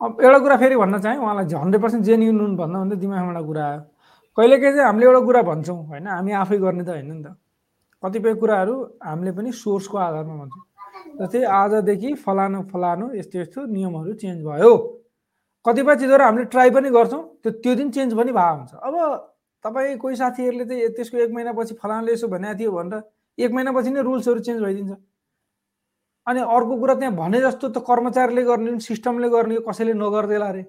अब 0.00 0.20
एउटा 0.24 0.38
कुरा 0.38 0.56
फेरि 0.56 0.76
भन्न 0.76 0.98
चाहेँ 1.04 1.18
उहाँलाई 1.20 1.44
हन्ड्रेड 1.60 1.82
पर्सेन्ट 1.82 2.04
जेन्युन 2.04 2.40
हुनु 2.40 2.56
भन्दा 2.56 2.78
भन्दा 2.78 2.96
दिमागमा 3.04 3.30
एउटा 3.30 3.42
कुरा 3.46 3.64
आयो। 3.68 3.80
कहिलेकाहीँ 4.38 4.74
चाहिँ 4.74 4.86
हामीले 4.86 5.06
एउटा 5.06 5.20
कुरा 5.28 5.42
भन्छौँ 5.52 5.78
होइन? 5.86 6.06
हामी 6.08 6.32
आफै 6.40 6.56
गर्ने 6.58 6.84
त 6.84 6.88
होइन 6.88 7.12
नि 7.12 7.22
त। 7.22 7.36
कतिपय 8.02 8.34
कुराहरू 8.40 8.74
हामीले 9.04 9.32
पनि 9.36 9.52
सोर्सको 9.52 9.96
आधारमा 9.98 10.34
भन्छौँ। 10.42 10.64
जस्तै 11.20 11.42
आजदेखि 11.44 12.10
फलानु 12.24 12.62
फलानु 12.72 13.06
यस्तो 13.14 13.38
यस्तो 13.38 13.60
नियमहरू 13.66 14.12
चेन्ज 14.22 14.40
भयो। 14.44 14.72
कतिपय 15.64 15.94
चिजहरू 15.96 16.24
हामीले 16.24 16.44
ट्राई 16.52 16.70
पनि 16.70 16.90
गर्छौँ 16.90 17.22
त्यो 17.42 17.50
त्यो 17.62 17.74
दिन 17.74 17.88
चेन्ज 17.90 18.10
पनि 18.18 18.32
भएको 18.32 18.54
हुन्छ। 18.56 18.72
अब 18.74 18.94
तपाईँ 19.64 19.96
कोही 19.96 20.16
साथीहरूले 20.16 20.64
चाहिँ 20.64 20.88
त्यसको 20.96 21.16
एक 21.24 21.30
महिनापछि 21.32 21.74
फलानले 21.80 22.12
यसो 22.12 22.28
भनेको 22.28 22.58
थियो 22.58 22.72
भनेर 22.72 23.02
एक 23.38 23.50
महिनापछि 23.52 23.90
नै 23.90 24.00
रुल्सहरू 24.02 24.40
चेन्ज 24.44 24.60
भइदिन्छ। 24.62 24.92
अनि 26.26 26.40
अर्को 26.40 26.74
कुरा 26.80 26.94
त्यहाँ 27.00 27.14
भने 27.16 27.40
जस्तो 27.40 27.68
त 27.68 27.78
कर्मचारीले 27.84 28.42
गर्ने 28.44 28.78
सिस्टमले 28.80 29.28
गर्ने 29.28 29.54
कसैले 29.68 29.92
नगर्देला 29.94 30.46
अरे। 30.48 30.62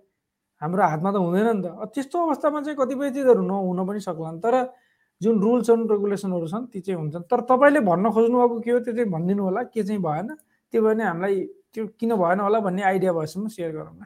हाम्रो 0.61 0.83
हातमा 0.83 1.09
त 1.11 1.17
हुँदैन 1.19 1.47
नि 1.55 1.61
त। 1.63 1.67
त्यस्तो 1.91 2.15
अवस्थामा 2.25 2.59
चाहिँ 2.63 2.77
कतिपय 2.79 3.09
चिजहरू 3.11 3.41
नहुन 3.43 3.79
पनि 3.87 3.99
सक्लान्। 3.99 4.39
तर 4.39 4.55
जुन 5.21 5.39
रुल्स 5.41 5.69
एन्ड 5.69 5.91
रेगुलेसनहरू 5.91 6.47
छन् 6.47 6.65
ती 6.73 6.79
चाहिँ 6.79 6.99
हुन्छन्। 6.99 7.23
तर 7.31 7.41
तपाईँले 7.49 7.79
भन्न 7.87 8.11
खोज्नु 8.11 8.37
भएको 8.39 8.59
के 8.59 8.71
हो 8.71 8.79
त्यो 8.79 8.93
चाहिँ 8.93 9.09
भनिदिनु 9.11 9.43
होला 9.43 9.61
के 9.63 9.83
चाहिँ 9.83 10.01
भएन। 10.01 10.27
त्यो 10.73 10.81
भने 10.81 11.03
हामीलाई 11.03 11.39
त्यो 11.73 11.85
किन 11.99 12.15
भएन 12.15 12.39
होला 12.39 12.59
भन्ने 12.59 12.83
आइडिया 12.83 13.13
भएसम्म 13.13 13.47
सेयर 13.47 13.71
गरौँ 13.71 13.95
न 13.95 14.05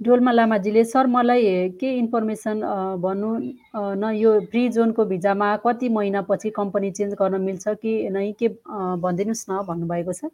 डोल्मा 0.00 0.32
लामाजीले 0.32 0.84
सर 0.84 1.06
मलाई 1.06 1.68
के 1.80 1.90
इन्फर्मेसन 1.98 2.60
भन्नु 3.00 3.30
न 3.74 4.10
यो 4.14 4.30
फ्री 4.50 4.68
जोनको 4.68 5.04
भिजामा 5.06 5.56
कति 5.64 5.88
महिनापछि 5.88 6.50
कम्पनी 6.50 6.90
चेन्ज 6.90 7.14
गर्न 7.14 7.40
मिल्छ 7.40 7.68
कि 7.82 7.92
नै 8.10 8.32
के 8.32 8.48
भनिदिनुहोस् 8.48 9.46
न 9.50 9.62
भन्नुभएको 9.68 10.12
छ। 10.12 10.30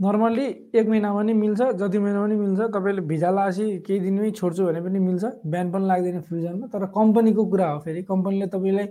नर्मल्ली 0.00 0.44
एक 0.74 0.88
महिना 0.88 1.12
पनि 1.14 1.32
मिल्छ 1.32 1.62
जति 1.78 1.98
महिना 1.98 2.20
पनि 2.22 2.34
मिल्छ। 2.36 2.60
तपाईँले 2.74 3.02
भिजा 3.06 3.30
लासी 3.30 3.66
केही 3.86 4.00
दिनमै 4.00 4.30
छोड्छु 4.30 4.64
भने 4.66 4.80
पनि 4.82 4.98
मिल्छ। 4.98 5.24
बिहान 5.46 5.70
पनि 5.72 5.86
लाग्दैन 5.86 6.20
फ्युजनमा 6.26 6.66
तर 6.72 6.86
कम्पनीको 6.90 7.44
कुरा 7.44 7.68
हो 7.70 7.78
फेरि। 7.84 8.02
कम्पनीले 8.02 8.46
तपाईँलाई 8.50 8.88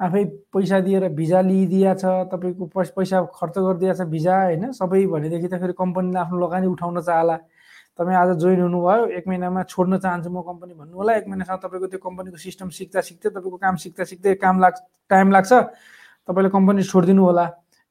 आफै 0.00 0.24
पैसा 0.50 0.80
दिएर 0.80 1.08
भिजा 1.14 1.40
लिइदिया 1.40 1.94
छ 1.94 2.04
तपाईँको 2.32 2.66
पैसा 2.74 3.22
खर्च 3.30 3.56
गरिदिएको 3.58 3.94
छ 3.94 4.08
भिजा 4.10 4.34
होइन 4.42 4.72
सबै 4.72 5.06
भनेदेखि 5.06 5.48
त 5.48 5.60
फेरि 5.60 5.74
कम्पनीले 5.78 6.18
आफ्नो 6.18 6.38
लगानी 6.40 6.66
उठाउन 6.66 7.00
चाहला। 7.00 7.36
तपाईँ 7.98 8.16
आज 8.16 8.30
जोइन 8.40 8.60
हुनुभयो 8.60 9.06
एक 9.20 9.28
महिनामा 9.28 9.62
छोड्न 9.70 9.98
चाहन्छु 10.00 10.30
म 10.30 10.42
कम्पनी 10.42 10.74
भन्नु 10.74 10.96
होला। 10.96 11.12
एक 11.20 11.28
महिनासम्म 11.28 11.58
तपाईँको 11.62 11.86
त्यो 11.92 12.00
कम्पनीको 12.00 12.36
सिस्टम 12.40 12.68
सिक्दा 12.72 13.00
सिक्दै 13.06 13.28
तपाईँको 13.28 13.58
काम 13.60 13.76
सिक्दा 13.76 14.04
सिक्दै 14.08 14.34
काम 14.40 14.60
लाग्छ 14.60 14.78
टाइम 15.10 15.30
लाग्छ। 15.30 15.52
तपाईँले 16.26 16.50
कम्पनी 16.50 16.82
छोडिदिनु 16.82 17.22
होला। 17.22 17.46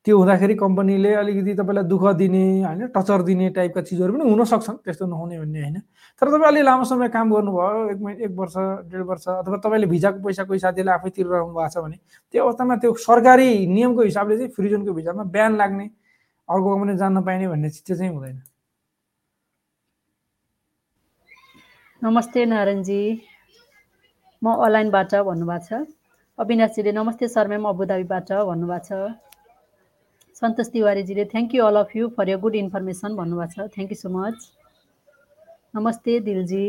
त्यो 0.06 0.18
हुँदाखेरि 0.18 0.56
कम्पनीले 0.56 1.14
अलिकति 1.14 1.54
तपाईँलाई 1.60 1.84
दुःख 1.84 2.04
दिने 2.18 2.44
होइन 2.64 2.88
टचर 2.96 3.22
दिने 3.22 3.50
टाइपका 3.56 3.82
चिजहरू 3.84 4.14
पनि 4.14 4.24
हुनसक्छन् 4.30 4.78
त्यस्तो 4.86 5.06
नहुने 5.06 5.40
भन्ने 5.40 5.60
होइन। 5.60 5.78
तर 6.22 6.28
तपाईँ 6.28 6.48
अलि 6.48 6.62
लामो 6.64 6.84
समय 6.88 7.10
काम 7.12 7.28
गर्नुभयो 7.34 7.90
एक 7.92 8.00
महिना 8.00 8.26
एक 8.26 8.32
वर्ष 8.40 8.56
डेढ 8.90 9.02
वर्ष 9.12 9.28
अथवा 9.28 9.58
तपाईँले 9.60 9.88
भिजाको 9.92 10.20
पैसा 10.24 10.44
कोही 10.48 10.60
साथीले 10.60 10.92
आफै 10.92 11.10
तिरिरहनु 11.10 11.52
भएको 11.52 11.68
छ 11.68 11.78
भने 11.84 11.98
त्यो 12.34 12.44
अवस्थामा 12.44 12.76
त्यो 12.80 12.94
सरकारी 12.96 13.50
नियमको 13.68 14.02
हिसाबले 14.08 14.38
चाहिँ 14.38 14.52
फ्रिजनको 14.56 14.92
भिजामा 14.96 15.24
बिहान 15.36 15.58
लाग्ने 15.60 15.86
अर्को 16.50 16.68
कम्पनी 16.74 16.98
जान्न 16.98 17.18
पाइने 17.28 17.48
भन्ने 17.48 17.70
चिज 17.70 17.98
चाहिँ 17.98 18.12
हुँदैन। 18.16 18.40
नमस्ते 22.02 22.46
नारायणजी। 22.48 23.02
म 24.42 24.46
अनलाइनबाट 24.48 25.12
भन्नुभएको 25.28 25.64
छ। 25.68 25.84
अविनाशजीले 26.38 26.92
नमस्ते 26.96 27.28
सर 27.28 27.48
म्याम 27.48 27.66
अबुधाबीबाट 27.68 28.32
भन्नुभएको 28.48 28.88
छ। 28.88 29.29
Santosh 30.42 30.68
तिवारीजीले 30.74 31.24
thank 31.32 31.56
you 31.56 31.64
all 31.66 31.76
of 31.76 31.96
you 31.96 32.08
for 32.18 32.30
your 32.30 32.38
good 32.40 32.56
information 32.56 33.16
भन्नुभएको 33.16 33.54
छ। 33.54 33.72
थ्याङ्क 33.76 33.90
यू 33.92 33.98
सो 34.02 34.10
मच 34.10 34.38
नमस्ते 35.76 36.20
दिलजी। 36.28 36.68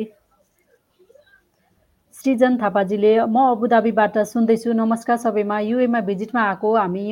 सृजन 2.18 2.56
थापाजीले 2.62 3.12
म 3.30 3.36
अबुधाबीबाट 3.50 4.18
सुन्दैछु। 4.32 4.72
नमस्कार 4.74 5.16
सबैमा। 5.16 5.58
युएमा 5.70 6.00
भिजिटमा 6.08 6.40
आएको 6.48 6.74
हामी 6.76 7.04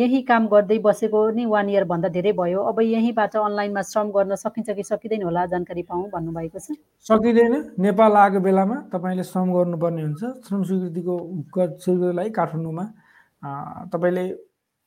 यहीँ 0.00 0.22
काम 0.26 0.48
गर्दै 0.50 0.78
बसेको 0.82 1.20
नि 1.38 1.46
वान 1.46 1.68
इयरभन्दा 1.70 2.08
धेरै 2.18 2.32
भयो। 2.42 2.60
अब 2.66 2.80
यहीँबाट 2.82 3.36
अनलाइनमा 3.38 3.82
श्रम 3.86 4.10
गर्न 4.10 4.34
सकिन्छ 4.42 4.68
कि 4.76 4.82
सकिँदैन 4.82 5.22
होला 5.22 5.46
जानकारी 5.54 5.82
पाऊँ 5.86 6.10
भन्नुभएको 6.10 6.58
छ। 6.58 6.74
सकिँदैन। 7.06 7.54
नेपाल 7.78 8.12
आएको 8.18 8.40
बेलामा 8.42 8.76
तपाईँले 8.92 9.24
श्रम 9.30 9.48
गर्नुपर्ने 9.54 10.02
हुन्छ। 10.02 10.22
श्रम 10.44 10.62
स्वीकृतिको 10.66 12.12
लागि 12.18 12.30
काठमाडौँमा 12.34 12.84
तपाईँले 13.94 14.24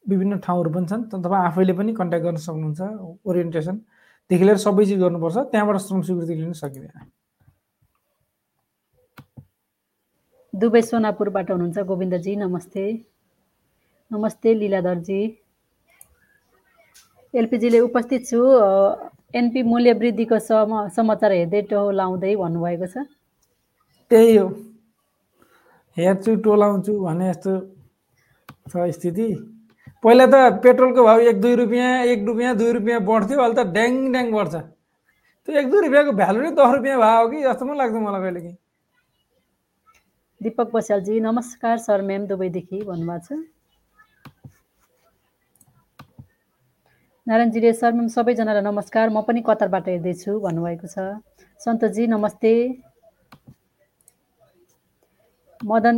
विभिन्न 0.06 0.38
ठाउँहरू 0.46 0.70
पनि 0.74 0.86
छन्। 0.88 1.04
तपाईँ 1.10 1.44
आफैले 1.48 1.74
पनि 1.74 1.92
कन्ट्याक्ट 1.96 2.26
गर्न 2.26 2.38
सक्नुहुन्छ 2.38 2.82
ओरिएन्टेसनदेखि 3.26 4.44
लिएर 4.46 4.58
सबै 4.66 4.86
चिज 4.86 5.00
गर्नुपर्छ। 5.00 5.38
त्यहाँबाट 5.52 5.78
श्रम 5.82 6.02
स्वीकृति 6.02 6.34
लिन 6.36 6.54
सकिँदैन 6.54 7.12
दुबई 10.54 10.82
सोनापुरबाट 10.82 11.52
हुनुहुन्छ 11.52 11.78
गोविन्दजी 11.90 12.36
नमस्ते। 12.36 12.84
नमस्ते 14.12 14.54
लीलाधरजी। 14.54 15.22
एलपिजीले 17.34 17.80
उपस्थित 17.80 18.22
छु। 18.30 18.40
एनपी 19.34 19.62
मूल्य 19.66 19.94
वृद्धिको 19.98 20.38
सम 20.40 20.72
समाचार 20.94 21.32
हेर्दै 21.32 21.62
टोलाउँदै 21.74 22.36
भन्नुभएको 22.38 22.86
छ। 22.86 23.10
त्यही 24.12 24.36
हो। 24.38 24.48
हेर्छु 25.98 26.36
टोलाउँछु 26.46 26.94
भने 27.02 27.34
जस्तो 27.34 27.52
छ 28.70 28.74
स्थिति। 28.94 29.28
पहिला 30.04 30.26
त 30.32 30.36
पेट्रोलको 30.64 31.04
भाउ 31.04 31.20
एक 31.32 31.38
दुई 31.42 31.56
रुपियाँ 31.56 31.90
एक 32.14 32.26
रुपियाँ 32.28 32.56
दुई 32.58 32.72
रुपियाँ 32.78 33.00
बढ्थ्यो 33.10 33.40
अहिले 33.40 33.56
त 33.56 33.68
ड्याङ 33.76 33.92
ड्याङ 34.12 34.32
बढ्छ। 34.34 34.56
त्यो 35.48 35.60
एक 35.60 35.68
दुई 35.72 35.82
रुपियाँको 35.86 36.12
भ्यालु 36.20 36.40
नै 36.44 36.52
दस 36.60 36.72
रुपियाँ 36.76 36.98
हो 37.00 37.28
कि 37.32 37.38
जस्तो 37.44 37.64
पनि 37.66 37.78
लाग्छ 37.80 37.96
मलाई 38.04 38.22
कहिलेकाहीँ 38.22 38.58
दिपक 40.42 40.68
बस्यालजी 40.76 41.20
नमस्कार 41.24 41.78
सर 41.88 42.02
म्याम 42.04 42.24
दुबईदेखि 42.28 42.78
भन्नुभएको 42.84 43.26
छ। 43.28 43.40
नारायणजीले 47.28 47.72
सर 47.74 47.92
म्याम 47.96 48.08
सबैजनालाई 48.12 48.64
नमस्कार। 48.64 49.06
म 49.10 49.22
पनि 49.24 49.42
कतारबाट 49.48 49.88
हेर्दैछु 49.88 50.32
भन्नुभएको 50.44 50.88
छ। 50.92 51.24
सन्तोषजी 51.62 52.08
नमस्ते। 52.12 52.52
मदन 55.64 55.96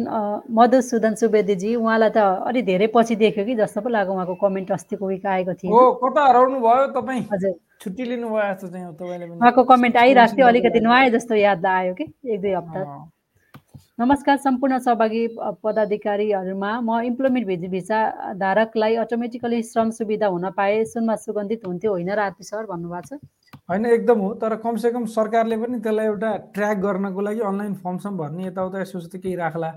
मधुसूदन 0.51 1.13
सुवेदीजी 1.15 1.75
उहाँलाई 1.75 2.09
त 2.09 2.17
अलि 2.49 2.61
धेरै 2.61 2.87
पछि 2.93 3.15
देख्यो 3.15 3.45
कि 3.45 3.55
जस्तो 3.55 3.81
पो 3.81 3.89
लाग्यो 3.89 4.13
उहाँको 4.13 4.35
कमेन्ट 4.37 4.71
अस्तिको 4.71 5.07
विक 5.07 5.25
आएको 5.25 5.53
थियो 5.57 5.81
कता 6.03 6.21
हराउनु 6.27 6.59
भयो 6.61 6.85
तपाईँ। 6.93 7.21
हजुर। 7.33 7.53
छुट्टी 7.81 8.03
लिनुभयो 8.05 8.53
जस्तो 8.53 8.67
चाहिँ 8.67 8.93
तपाईँले 8.93 9.25
उहाँको 9.35 9.63
कमेन्ट 9.65 9.97
आइरहेको 9.97 10.35
थियो 10.37 10.47
अलिकति 10.47 10.79
नआए 10.79 11.09
जस्तो 11.17 11.35
याद 11.35 11.65
आयो 11.65 11.93
कि 11.93 12.03
एक 12.05 12.41
दुई 12.41 12.53
हप्ता। 12.53 12.81
नमस्कार 13.99 14.37
सम्पूर्ण 14.37 14.77
सहभागी 14.85 15.27
पदाधिकारीहरूमा 15.63 16.71
म 16.81 16.99
इम्प्लोइमेन्ट 17.09 17.47
भिज 17.47 17.65
भिसा 17.71 17.99
धारकलाई 18.35 18.95
अटोमेटिकली 19.01 19.61
श्रम 19.63 19.89
सुविधा 19.97 20.27
हुन 20.27 20.49
पाए 20.51 20.83
सुनमा 20.85 21.15
सुगन्धित 21.15 21.61
हुन्थ्यो 21.67 21.91
होइन 21.91 22.11
र 22.11 22.19
आरपी 22.19 22.43
सर 22.43 22.65
भन्नुभएको 22.67 23.15
छ। 23.15 23.19
होइन 23.69 23.85
एकदम 23.85 24.19
हो। 24.19 24.33
तर 24.41 24.55
कमसेकम 24.63 25.05
सरकारले 25.09 25.57
पनि 25.57 25.79
त्यसलाई 25.81 26.05
एउटा 26.05 26.31
ट्र्याक 26.53 26.77
गर्नको 26.79 27.21
लागि 27.21 27.39
अनलाइन 27.49 27.73
फर्मसम्म 27.83 28.17
भर्ने 28.17 28.45
यताउता 28.47 28.81
यसो 28.81 28.99
त 28.99 29.17
केही 29.23 29.35
राख्ला। 29.35 29.71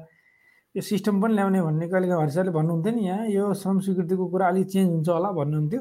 यो 0.75 0.83
सिस्टम 0.85 1.21
पनि 1.23 1.35
ल्याउने 1.35 1.61
भन्ने 1.63 1.89
कहिले 1.89 2.13
हरिसरले 2.13 2.51
भन्नुहुन्थ्यो 2.53 2.93
नि 2.95 3.03
यहाँ। 3.07 3.27
यो 3.33 3.45
श्रम 3.57 3.79
स्वीकृतिको 3.81 4.27
कुरा 4.29 4.47
अलिक 4.49 4.67
चेन्ज 4.69 4.89
हुन्छ 4.93 5.09
होला 5.09 5.31
भन्नुहुन्थ्यो। 5.41 5.81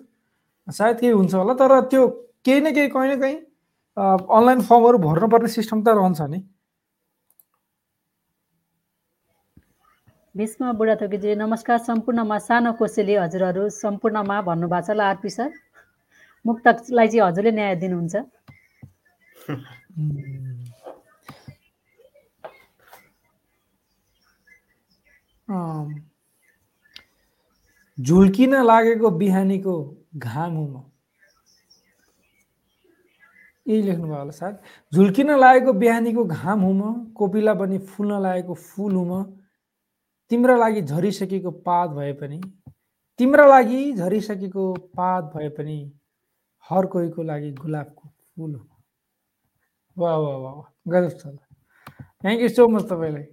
सायद 0.68 0.96
केही 1.00 1.14
हुन्छ 1.14 1.34
होला 1.36 1.54
तर 1.60 1.80
त्यो 1.92 2.08
केही 2.46 2.60
न 2.62 2.72
केही 2.76 2.90
कहीँ 2.96 3.10
न 3.12 3.20
कहीँ 3.22 3.38
अनलाइन 3.98 4.62
फर्महरू 4.64 4.98
भर्नुपर्ने 5.04 5.50
सिस्टम 5.52 5.84
त 5.84 5.88
रहन्छ 6.00 6.22
नि। 6.32 6.40
भीष्म 10.36 10.72
बुढाथोकीजी 10.80 11.36
नमस्कार। 11.36 11.78
सम्पूर्णमा 11.84 12.38
सानो 12.40 12.72
कोसेली 12.80 13.16
हजुरहरू 13.16 13.70
सम्पूर्णमा 13.76 14.42
भन्नुभएको 14.48 14.86
छ 14.88 14.96
ल 14.96 15.02
आरपी 15.02 15.30
सर। 15.30 15.50
मुक्तकलाई 16.48 17.08
चाहिँ 17.08 17.22
हजुरले 17.28 17.52
न्याय 17.52 17.76
दिनुहुन्छ। 17.84 18.16
झुल्किन 27.98 28.54
लागेको 28.66 29.10
बिहानीको 29.22 29.76
घाम 30.18 30.54
हुँ 30.56 30.68
म 30.74 30.84
यही 33.68 33.82
लेख्नुभयो 33.86 34.18
होला 34.18 34.32
सायद। 34.32 34.56
झुल्किन 34.94 35.32
लागेको 35.40 35.74
बिहानीको 35.84 36.24
घाम 36.26 36.62
हुँ 36.62 36.74
म 36.76 36.94
कोपिला 37.18 37.54
पनि 37.62 37.78
फुल्न 37.92 38.22
लागेको 38.22 38.54
फुल 38.54 38.94
हुँ 38.96 39.06
म 39.08 39.24
तिम्रा 40.32 40.56
लागि 40.58 40.82
झरिसकेको 40.82 41.52
पात 41.68 41.90
भए 41.98 42.14
पनि 42.22 42.40
तिम्रा 43.20 43.46
लागि 43.48 43.82
झरिसकेको 43.94 44.74
पात 44.98 45.24
भए 45.36 45.50
पनि 45.58 45.78
हर 46.68 46.86
कोहीको 46.94 47.24
लागि 47.24 47.52
गुलाबको 47.62 48.10
फुल 48.36 48.54
हो। 48.56 48.66
वा 49.98 50.16
वा 50.18 50.36
वा 50.38 50.52
गजब 50.88 51.18
छ 51.20 51.28
थ्याङ्क 52.22 52.42
यू 52.42 52.50
सो 52.50 52.68
मच 52.68 52.84
तपाईँलाई। 52.90 53.28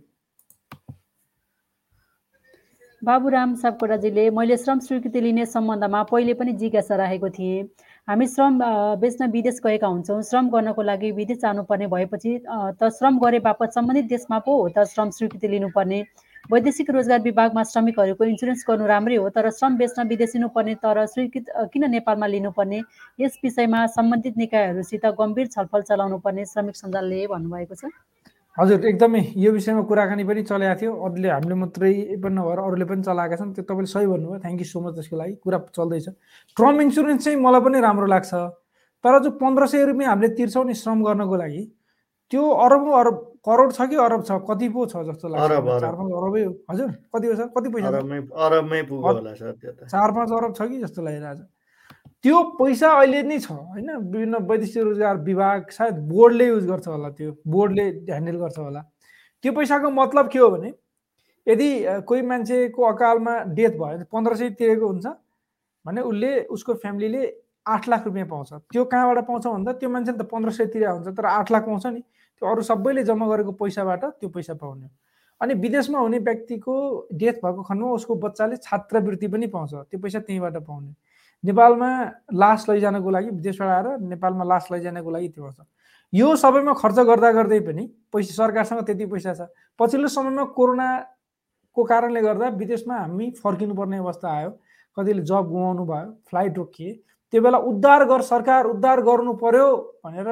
बाबुराम 3.03 3.55
सापकोटाजीले 3.61 4.29
मैले 4.31 4.57
श्रम 4.57 4.79
स्वीकृति 4.81 5.21
लिने 5.21 5.45
सम्बन्धमा 5.47 6.03
पहिले 6.11 6.35
पनि 6.35 6.53
जिज्ञासा 6.61 6.97
राखेको 6.97 7.29
थिएँ। 7.31 7.65
हामी 8.09 8.27
श्रम 8.27 8.59
बेच्न 9.01 9.31
विदेश 9.31 9.61
गएका 9.65 9.87
हुन्छौँ। 9.87 10.23
श्रम 10.23 10.49
गर्नको 10.51 10.83
लागि 10.83 11.11
विदेश 11.13 11.39
जानुपर्ने 11.39 11.87
भएपछि 11.87 12.33
त 12.49 12.89
श्रम 12.99 13.19
गरे 13.21 13.39
बापत 13.45 13.73
सम्बन्धित 13.75 14.07
देशमा 14.09 14.39
पो 14.47 14.57
हो 14.63 14.69
त 14.77 14.85
श्रम 14.89 15.11
स्वीकृति 15.11 15.49
लिनुपर्ने। 15.49 16.01
वैदेशिक 16.53 16.91
रोजगार 16.91 17.21
विभागमा 17.21 17.63
श्रमिकहरूको 17.65 18.25
इन्सुरेन्स 18.25 18.65
गर्नु 18.69 18.87
राम्रै 18.87 19.17
हो 19.17 19.29
तर 19.33 19.51
श्रम 19.51 19.77
बेच्न 19.77 20.07
विदेशिनु 20.09 20.49
पर्ने 20.53 20.75
तर 20.77 21.05
स्वीकृत 21.07 21.47
किन 21.73 21.91
नेपालमा 21.91 22.27
लिनुपर्ने? 22.27 22.81
यस 23.21 23.39
विषयमा 23.45 23.87
सम्बन्धित 23.97 24.37
निकायहरूसित 24.37 25.07
गम्भीर 25.21 25.47
छलफल 25.47 25.83
चलाउनु 25.83 26.19
पर्ने 26.21 26.45
श्रमिक 26.45 26.77
सञ्जालले 26.77 27.27
भन्नुभएको 27.27 27.75
छ। 27.75 27.89
हजुर 28.59 28.85
एकदमै 28.87 29.23
यो 29.37 29.53
विषयमा 29.53 29.83
कुराकानी 29.89 30.25
पनि 30.25 30.43
चलेको 30.45 30.81
थियो। 30.81 30.93
अरूले 30.95 31.29
हामीले 31.29 31.55
मात्रै 31.65 31.93
पनि 32.21 32.35
नभएर 32.37 32.59
अरूले 32.61 32.85
पनि 32.93 33.03
चलाएका 33.03 33.37
छन्। 33.41 33.53
त्यो 33.57 33.65
तपाईँले 33.65 33.89
सही 33.89 34.07
भन्नुभयो। 34.07 34.39
थ्याङ्क 34.45 34.61
यू 34.61 34.69
सो 34.69 34.81
मच 34.85 34.95
त्यसको 34.95 35.17
लागि। 35.17 35.35
कुरा 35.41 35.59
चल्दैछ। 35.73 36.07
ट्रम 36.57 36.81
इन्सुरेन्स 36.81 37.25
चाहिँ 37.25 37.39
मलाई 37.41 37.61
पनि 37.65 37.81
राम्रो 37.81 38.07
लाग्छ। 38.07 38.33
तर 39.05 39.19
जो 39.25 39.31
पन्ध्र 39.41 39.67
सय 39.67 39.85
रुपियाँ 39.85 40.11
हामीले 40.11 40.29
तिर्छौँ 40.37 40.65
नि 40.65 40.75
श्रम 40.77 41.03
गर्नको 41.05 41.37
लागि 41.37 41.63
त्यो 42.31 42.43
अरब 42.65 42.85
अरब 43.01 43.17
करोड 43.47 43.73
छ 43.73 43.89
कि 43.89 43.97
अरब 43.97 44.23
छ? 44.25 44.31
कति 44.51 44.69
पो 44.69 44.87
छ 44.87 44.97
जस्तो 45.09 45.29
लाग्छ 45.29 45.49
चार 45.81 45.95
पाँच 45.95 46.13
अरबै 46.13 46.43
हो। 46.45 46.53
हजुर 46.71 46.91
कति 47.17 47.27
हो 47.27 47.35
सर? 47.35 47.47
कति 47.57 47.69
पैसा 47.75 47.91
चार 49.87 50.13
पाँच 50.13 50.33
अरब 50.33 50.55
छ 50.55 50.69
कि 50.69 50.79
जस्तो 50.81 51.03
लागिरहेको 51.03 51.43
छ 51.43 51.47
त्यो 52.25 52.43
पैसा 52.59 52.89
अहिले 53.01 53.23
नै 53.23 53.39
छ 53.39 53.51
होइन? 53.51 53.91
विभिन्न 53.91 54.37
वैदेशिक 54.49 54.83
रोजगार 54.83 55.17
विभाग 55.25 55.71
सायद 55.71 55.99
बोर्डले 56.09 56.47
युज 56.47 56.65
गर्छ 56.67 56.87
होला 56.89 57.09
त्यो 57.21 57.33
बोर्डले 57.47 57.85
ह्यान्डल 58.09 58.37
गर्छ 58.41 58.59
होला। 58.59 58.81
त्यो 59.45 59.53
पैसाको 59.53 59.91
मतलब 59.93 60.29
के 60.33 60.39
हो 60.39 60.49
भने 60.51 60.73
यदि 61.47 61.69
कोही 62.09 62.23
मान्छेको 62.25 62.83
अकालमा 62.83 63.35
डेथ 63.53 63.77
भयो 63.77 63.97
भने 63.97 64.05
पन्ध्र 64.13 64.35
सय 64.37 64.51
तिरेको 64.57 64.87
हुन्छ 64.89 65.07
भने 65.85 66.01
उसले 66.01 66.31
उसको 66.49 66.75
फ्यामिलीले 66.81 67.23
आठ 67.69 67.89
लाख 67.89 68.05
रुपियाँ 68.07 68.27
पाउँछ। 68.29 68.53
त्यो 68.73 68.85
कहाँबाट 68.85 69.19
पाउँछ 69.29 69.47
भन्दा 69.47 69.73
त्यो 69.77 69.89
मान्छेले 69.91 70.19
त 70.19 70.27
पन्ध्र 70.33 70.51
सय 70.51 70.67
तिरे 70.73 70.87
हुन्छ 70.87 71.09
तर 71.13 71.25
आठ 71.29 71.53
लाख 71.53 71.63
पाउँछ 71.67 71.87
नि। 71.87 72.03
त्यो 72.45 72.53
अरू 72.53 72.63
सबैले 72.63 73.03
जम्मा 73.05 73.27
गरेको 73.27 73.53
पैसाबाट 73.57 74.05
त्यो 74.21 74.29
पैसा 74.29 74.55
पाउने 74.61 74.89
अनि 75.41 75.55
विदेशमा 75.57 75.99
हुने 75.99 76.19
व्यक्तिको 76.21 76.75
डेथ 77.17 77.41
भएको 77.41 77.63
खण्डमा 77.65 77.91
उसको 77.97 78.15
बच्चाले 78.21 78.57
छात्रवृत्ति 78.57 79.29
पनि 79.29 79.47
पाउँछ। 79.49 79.73
त्यो 79.89 79.99
पैसा 80.01 80.19
त्यहीँबाट 80.21 80.57
पाउने। 80.69 80.93
नेपालमा 81.45 81.89
लास 82.33 82.69
लैजानको 82.69 83.11
लागि 83.11 83.31
विदेशबाट 83.31 83.69
आएर 83.69 83.99
नेपालमा 84.13 84.45
लास 84.45 84.69
लैजानको 84.73 85.11
लागि 85.11 85.29
त्यो 85.29 85.43
पाउँछ 85.43 85.59
यो 86.13 86.37
सबैमा 86.37 86.73
खर्च 86.77 86.99
गर्दा 87.09 87.31
गर्दै 87.33 87.61
पनि 87.65 87.85
पैसा 88.13 88.35
सरकारसँग 88.35 88.85
त्यति 88.85 89.07
पैसा 89.07 89.33
छ। 89.35 89.49
पछिल्लो 89.81 90.09
समयमा 90.09 90.45
कोरोनाको 90.53 91.85
कारणले 91.85 92.21
गर्दा 92.23 92.49
विदेशमा 92.61 92.99
हामी 92.99 93.31
फर्किनुपर्ने 93.41 93.99
अवस्था 93.99 94.29
आयो। 94.29 94.51
कतिले 94.97 95.23
जब 95.25 95.49
गुमाउनु 95.49 95.85
भयो 95.85 96.09
फ्लाइट 96.29 96.57
रोकिए। 96.59 96.93
त्यो 97.35 97.43
बेला 97.43 97.59
उद्धार 97.67 98.05
गर 98.07 98.23
सरकार 98.23 98.65
उद्धार 98.65 99.01
गर्नु 99.03 99.33
पर्यो 99.43 99.67
भनेर 100.07 100.29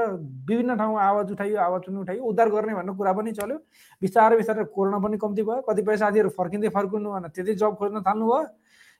विभिन्न 0.46 0.76
ठाउँमा 0.78 1.00
आवाज 1.02 1.30
उठाइयो 1.34 1.58
आवाज 1.58 1.82
पनि 1.82 1.98
उठाइयो। 1.98 2.22
उद्धार 2.22 2.48
गर्ने 2.48 2.74
भन्ने 2.74 2.92
कुरा 2.94 3.12
पनि 3.12 3.32
चल्यो। 3.34 3.58
बिस्तारै 4.02 4.36
बिस्तारै 4.38 4.64
कोरोना 4.70 4.98
पनि 5.02 5.18
कम्ती 5.18 5.42
भयो। 5.42 5.66
कतिपय 5.66 5.96
साथीहरू 5.98 6.30
फर्किँदै 6.38 6.68
फर्किनु 6.70 7.10
भएन 7.10 7.26
त्यतै 7.34 7.54
जब 7.58 7.74
खोज्न 7.74 8.06
थाल्नु 8.06 8.26
भयो 8.30 8.46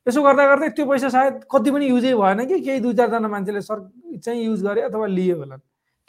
यसो 0.07 0.19
गर्दा 0.19 0.47
गर्दै 0.51 0.69
त्यो 0.75 0.87
पैसा 0.91 1.09
सायद 1.15 1.47
कति 1.47 1.71
पनि 1.71 1.87
युजै 1.95 2.15
भएन 2.19 2.45
कि 2.51 2.59
केही 2.59 2.81
दुई 2.83 2.95
चारजना 2.99 3.29
मान्छेले 3.31 3.63
सर 3.63 3.79
चाहिँ 4.19 4.45
युज 4.51 4.63
गरे 4.67 4.81
अथवा 4.91 5.07
लियो 5.07 5.39
होला। 5.39 5.57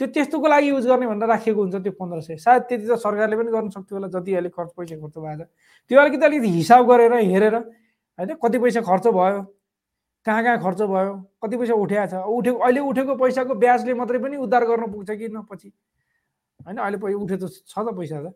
त्यो 0.01 0.07
त्यस्तोको 0.17 0.47
लागि 0.49 0.69
युज 0.73 0.85
गर्ने 0.89 1.07
भनेर 1.13 1.29
राखिएको 1.29 1.61
हुन्छ 1.61 1.75
त्यो 1.77 1.93
पन्ध्र 1.93 2.21
सय। 2.25 2.37
सायद 2.41 2.61
त्यति 2.73 2.85
त 2.89 2.97
सरकारले 3.05 3.37
पनि 3.37 3.51
गर्न 3.53 3.69
सक्थ्यो 3.69 3.97
होला 4.01 4.09
जति 4.09 4.33
अहिले 4.33 4.49
खर्च 4.49 4.71
पैसा 4.73 4.95
खर्च 4.97 5.13
भएको 5.13 5.45
छ 5.45 5.47
त्यो 5.91 5.99
अलिकति 6.01 6.25
अलिकति 6.25 6.49
हिसाब 6.57 6.81
गरेर 6.89 7.13
हेरेर 7.13 7.55
होइन 7.55 8.33
कति 8.41 8.57
पैसा 8.65 8.81
खर्च 8.81 9.07
भयो। 9.13 9.45
कहाँ 10.25 10.43
कहाँ 10.43 10.57
खर्च 10.63 10.81
भयो? 10.81 11.13
कति 11.43 11.57
पैसा 11.57 11.73
उठेको 11.73 12.07
छ? 12.07 12.13
उठेको 12.23 12.57
अहिले 12.63 12.79
उठेको 12.79 13.15
पैसाको 13.15 13.53
ब्याजले 13.59 13.93
मात्रै 13.93 14.19
पनि 14.19 14.35
उद्धार 14.39 14.63
गर्न 14.65 14.91
पुग्छ 14.91 15.11
कि 15.11 15.27
न 15.27 15.41
पछि? 15.51 15.69
होइन 16.65 16.77
अहिले 16.77 16.97
पैसा 16.97 17.17
उठे 17.17 17.37
त 17.37 17.43
छ 17.51 17.75
त 17.79 17.91
पैसा 17.91 18.21
त। 18.23 18.31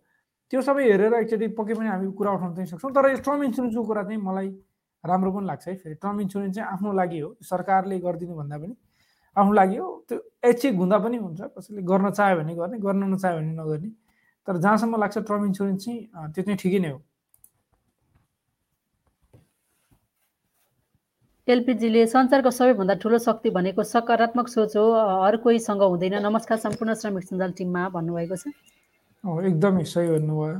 त्यो 0.52 0.62
सबै 0.62 0.84
हेरेर 0.84 1.14
एकचोटि 1.14 1.48
पक्कै 1.56 1.74
पनि 1.80 1.88
हामी 1.88 2.12
कुरा 2.12 2.32
उठाउन 2.36 2.54
चाहिँ 2.56 2.68
सक्छौँ। 2.72 2.92
तर 2.92 3.10
यो 3.12 3.18
टर्म 3.24 3.44
इन्सुरेन्सको 3.44 3.84
कुरा 3.84 4.04
चाहिँ 4.04 4.20
मलाई 4.20 4.50
राम्रो 5.04 5.32
पनि 5.32 5.46
लाग्छ 5.48 5.68
है 5.68 5.76
फेरि। 5.76 5.96
टर्म 5.96 6.20
इन्सुरेन्स 6.22 6.56
चाहिँ 6.56 6.70
आफ्नो 6.72 6.92
लागि 6.92 7.20
हो। 7.20 7.30
सरकारले 7.44 8.00
गरिदिनु 8.00 8.36
भन्दा 8.36 8.58
पनि 8.58 8.76
आफ्नो 9.38 9.54
लागि 9.54 9.76
हो। 9.78 9.88
त्यो 10.08 10.18
ऐच्छिक 10.44 10.76
हुँदा 10.76 10.98
पनि 11.04 11.18
हुन्छ। 11.18 11.42
कसैले 11.56 11.82
गर्न 11.88 12.10
चाह्यो 12.12 12.36
भने 12.40 12.54
गर्ने 12.56 12.78
गर्न 12.80 13.04
नचाह्यो 13.14 13.38
भने 13.40 13.54
नगर्ने। 13.60 13.90
तर 14.48 14.58
जहाँसम्म 14.64 14.96
लाग्छ 15.04 15.18
टर्म 15.28 15.46
इन्सुरेन्स 15.46 15.84
चाहिँ 15.84 16.00
त्यो 16.36 16.44
चाहिँ 16.44 16.58
ठिकै 16.58 16.80
नै 16.80 16.90
हो। 16.92 17.00
एलपिजीले 21.48 22.06
संसारको 22.12 22.52
सबैभन्दा 22.52 22.94
ठुलो 23.00 23.18
शक्ति 23.24 23.50
भनेको 23.56 23.84
सकारात्मक 23.88 24.48
सोच 24.52 24.76
हो 24.76 24.84
हर 25.24 25.36
कोहीसँग 25.40 25.82
हुँदैन। 25.82 26.16
नमस्कार 26.20 26.58
सम्पूर्ण 26.60 26.94
श्रमिक 27.00 27.24
सञ्जाल 27.24 27.52
टिममा 27.56 27.88
भन्नुभएको 27.96 28.36
छ। 28.36 28.52
एकदमै 29.24 29.84
सही 29.88 30.08
भन्नुभयो। 30.12 30.60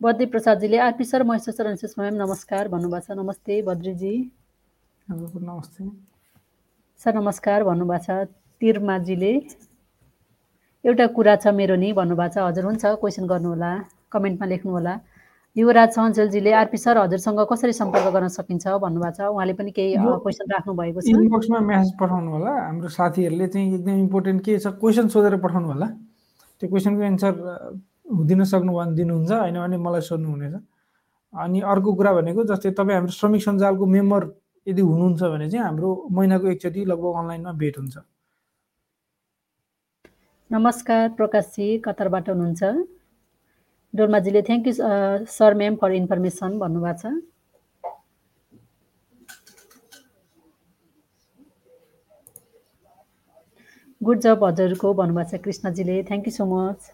बद्री 0.00 0.26
प्रसादजीले 0.28 0.78
आरपी 0.84 1.04
सर 1.08 1.22
महेश्वर 1.24 1.64
म्याम 1.96 2.14
नमस्कार 2.20 2.68
भन्नुभएको 2.68 3.06
छ। 3.08 3.16
नमस्ते 3.16 3.54
बद्रीजी। 3.64 4.14
नमस्ते। 5.08 5.88
सर 7.00 7.12
नमस्कार 7.16 7.64
भन्नुभएको 7.64 8.04
छ 8.04 8.28
तिर्माजीले। 8.60 9.32
एउटा 10.84 11.06
कुरा 11.16 11.34
छ 11.40 11.56
मेरो 11.56 11.80
नि 11.80 11.88
भन्नुभएको 11.96 12.36
छ। 12.36 12.52
हजुर 12.52 12.64
हुन्छ। 12.68 12.84
क्वेसन 13.00 13.24
गर्नुहोला। 13.32 13.72
कमेन्टमा 14.12 14.46
लेख्नुहोला। 14.52 14.94
युवराज 15.56 15.90
सहन्जेलजीले 15.94 16.52
आरपी 16.56 16.78
सर 16.80 16.98
हजुरसँग 16.98 17.40
कसरी 17.50 17.72
सम्पर्क 17.76 18.06
गर्न 18.12 18.28
सकिन्छ 18.32 18.64
भन्नुभएको 18.80 19.16
छ? 19.16 19.20
उहाँले 19.36 19.52
पनि 19.52 19.70
केही 19.76 19.96
क्वेसन 20.00 20.46
राख्नु 20.48 20.72
भएको 20.72 21.00
छ। 21.00 21.12
इनबक्समा 21.12 21.58
मेसेज 21.60 21.92
पठाउनु 22.00 22.30
होला। 22.32 22.52
हाम्रो 22.72 22.88
साथीहरूले 22.88 23.46
चाहिँ 23.52 23.74
एकदम 23.74 23.96
इम्पोर्टेन्ट 24.08 24.40
के 24.44 24.58
छ? 24.58 24.66
क्वेसन 24.80 25.08
सोधेर 25.12 25.36
पठाउनु 25.44 25.68
होला। 25.68 25.86
त्यो 26.56 26.68
क्वेसनको 26.72 27.02
एन्सर 27.04 27.32
दिन 28.32 28.44
सक्नु 28.48 28.72
भने 28.72 28.92
दिनुहुन्छ 28.96 29.32
होइन 29.32 29.56
भने 29.60 29.76
मलाई 29.76 30.00
सोध्नु 30.08 30.28
हुनेछ 30.30 30.54
अनि 31.34 31.60
अर्को 31.60 31.90
कुरा 32.00 32.12
भनेको 32.16 32.44
जस्तै 32.48 32.70
तपाईँ 32.72 32.96
हाम्रो 32.96 33.12
श्रमिक 33.12 33.42
सञ्जालको 33.44 33.84
मेम्बर 33.86 34.22
यदि 34.66 34.82
हुनुहुन्छ 34.82 35.22
भने 35.36 35.46
चाहिँ 35.52 35.64
हाम्रो 35.64 35.88
महिनाको 36.16 36.46
एकचोटि 36.48 36.80
लगभग 36.88 37.12
अनलाइनमा 37.20 37.52
भेट 37.60 37.78
हुन्छ। 37.78 37.96
नमस्कार 40.50 41.08
प्रकाशजी 41.20 41.66
कतारबाट 41.84 42.28
हुनुहुन्छ? 42.30 42.62
डोर्माजीले 43.94 44.42
thank 44.42 44.66
you 44.66 44.72
sir 45.32 45.54
ma'am 45.60 45.74
for 45.82 45.92
information 45.94 46.58
भन्नुभएको 46.58 46.98
छ। 47.02 47.12
गुड 54.00 54.18
जब 54.20 54.44
हजुरको 54.44 54.92
भन्नुभएको 54.94 55.36
छ 55.36 55.42
कृष्णजीले। 55.44 56.02
Thank 56.08 56.26
you 56.26 56.32
so 56.32 56.44
much 56.52 56.90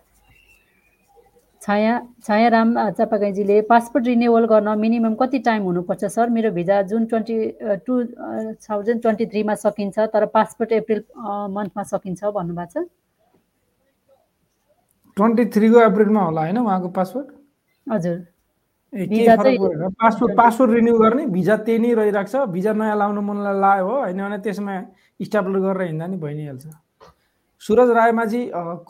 Chhaya 1.62 1.94
Chhayaram 2.26 2.74
चापागाईजीले 2.98 3.60
passport 3.70 4.06
renewal 4.06 4.44
गर्न 4.50 4.68
मिनिमम 4.78 5.14
कति 5.20 5.38
टाइम 5.46 5.62
हुनुपर्छ 5.62 6.04
सर 6.14 6.28
मेरो 6.34 6.50
भिजा 6.58 6.76
जुन 6.90 7.06
ट्वेन्टी 7.06 7.38
टु 7.86 7.94
थाउजन्ड 8.68 9.02
ट्वेन्टी 9.02 9.26
थ्रीमा 9.32 9.54
सकिन्छ 9.64 9.98
तर 10.14 10.26
पासपोर्ट 10.36 10.72
एप्रिल 10.72 11.02
मन्थमा 11.56 11.82
सकिन्छ 11.90 12.24
भन्नुभएको 12.36 12.84
छ। 12.84 12.86
ट्वेन्टी 15.18 15.44
थ्रीको 15.54 15.78
एप्रिलमा 15.82 16.22
होला 16.24 16.40
होइन 16.40 16.58
उहाँको 16.58 16.88
पासपोर्ट 16.98 17.28
हजुर। 17.86 18.18
पासपोर्ट 20.02 20.32
पासपोर्ट 20.36 20.70
रिन्यू 20.72 20.94
गर्ने 20.98 21.24
भिजा 21.36 21.56
त्यही 21.66 21.78
नै 21.78 21.94
रहिरहेको 21.94 22.30
छ। 22.32 22.48
भिजा 22.52 22.72
नयाँ 22.72 22.96
लाउनु 22.96 23.20
मनलाई 23.20 23.60
लायो 23.60 23.84
हो 23.86 23.96
होइन 24.00 24.20
भने 24.24 24.38
त्यसमा 24.44 24.74
स्ट्यापलर 25.20 25.58
गरेर 25.60 25.86
हिँड्दा 25.88 26.06
नि 26.06 26.16
भइ 26.16 26.34
नै 26.34 26.44
हाल्छ। 26.46 26.66
सुरज 27.62 27.90
रायमाझी 27.90 28.40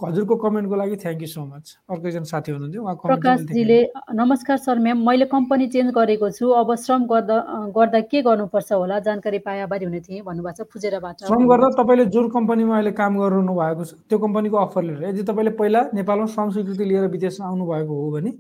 हजुरको 0.01 0.37
कमेन्टको 0.37 0.77
लागि 0.77 0.97
थ्याङ्क 1.03 1.23
यू 1.23 1.29
सो 1.29 1.45
मच 1.45 1.71
अर्को 1.89 2.09
एकजना 2.09 2.29
साथी 2.31 2.53
हुनुहुन्थ्यो 2.53 2.95
प्रकाशजीले 3.05 3.79
नमस्कार 4.15 4.57
सर 4.65 4.79
म्याम 4.87 4.99
मैले 5.09 5.25
कम्पनी 5.31 5.67
चेन्ज 5.75 5.93
गरेको 5.99 6.31
छु 6.39 6.51
अब 6.59 6.75
श्रम 6.85 7.07
गर्दा 7.13 7.39
गर्दा 7.77 8.01
के 8.11 8.23
गर्नुपर्छ 8.29 8.73
होला? 8.73 8.99
जानकारी 9.09 9.39
पाए 9.47 9.61
आभारी 9.63 9.85
हुने 9.85 10.01
थिएँ 10.01 10.21
भन्नुभएको 10.23 10.65
छ 10.65 10.69
फुजेराबाट। 10.73 11.25
श्रम 11.25 11.49
गर्दा 11.49 11.71
तपाईँले 11.81 12.05
जुन 12.13 12.29
कम्पनीमा 12.37 12.77
अहिले 12.77 12.93
काम 13.01 13.19
गर्नु 13.19 13.55
भएको 13.57 13.85
छ 13.85 13.97
त्यो 14.05 14.19
कम्पनीको 14.27 14.57
अफर 14.67 14.83
लिएर 14.85 15.05
यदि 15.09 15.23
तपाईँले 15.33 15.53
पहिला 15.63 15.83
नेपालमा 15.95 16.27
श्रम 16.37 16.51
स्वीकृति 16.53 16.85
लिएर 16.93 17.09
विदेशमा 17.17 17.47
आउनुभएको 17.49 18.01
हो 18.03 18.11
भने 18.19 18.33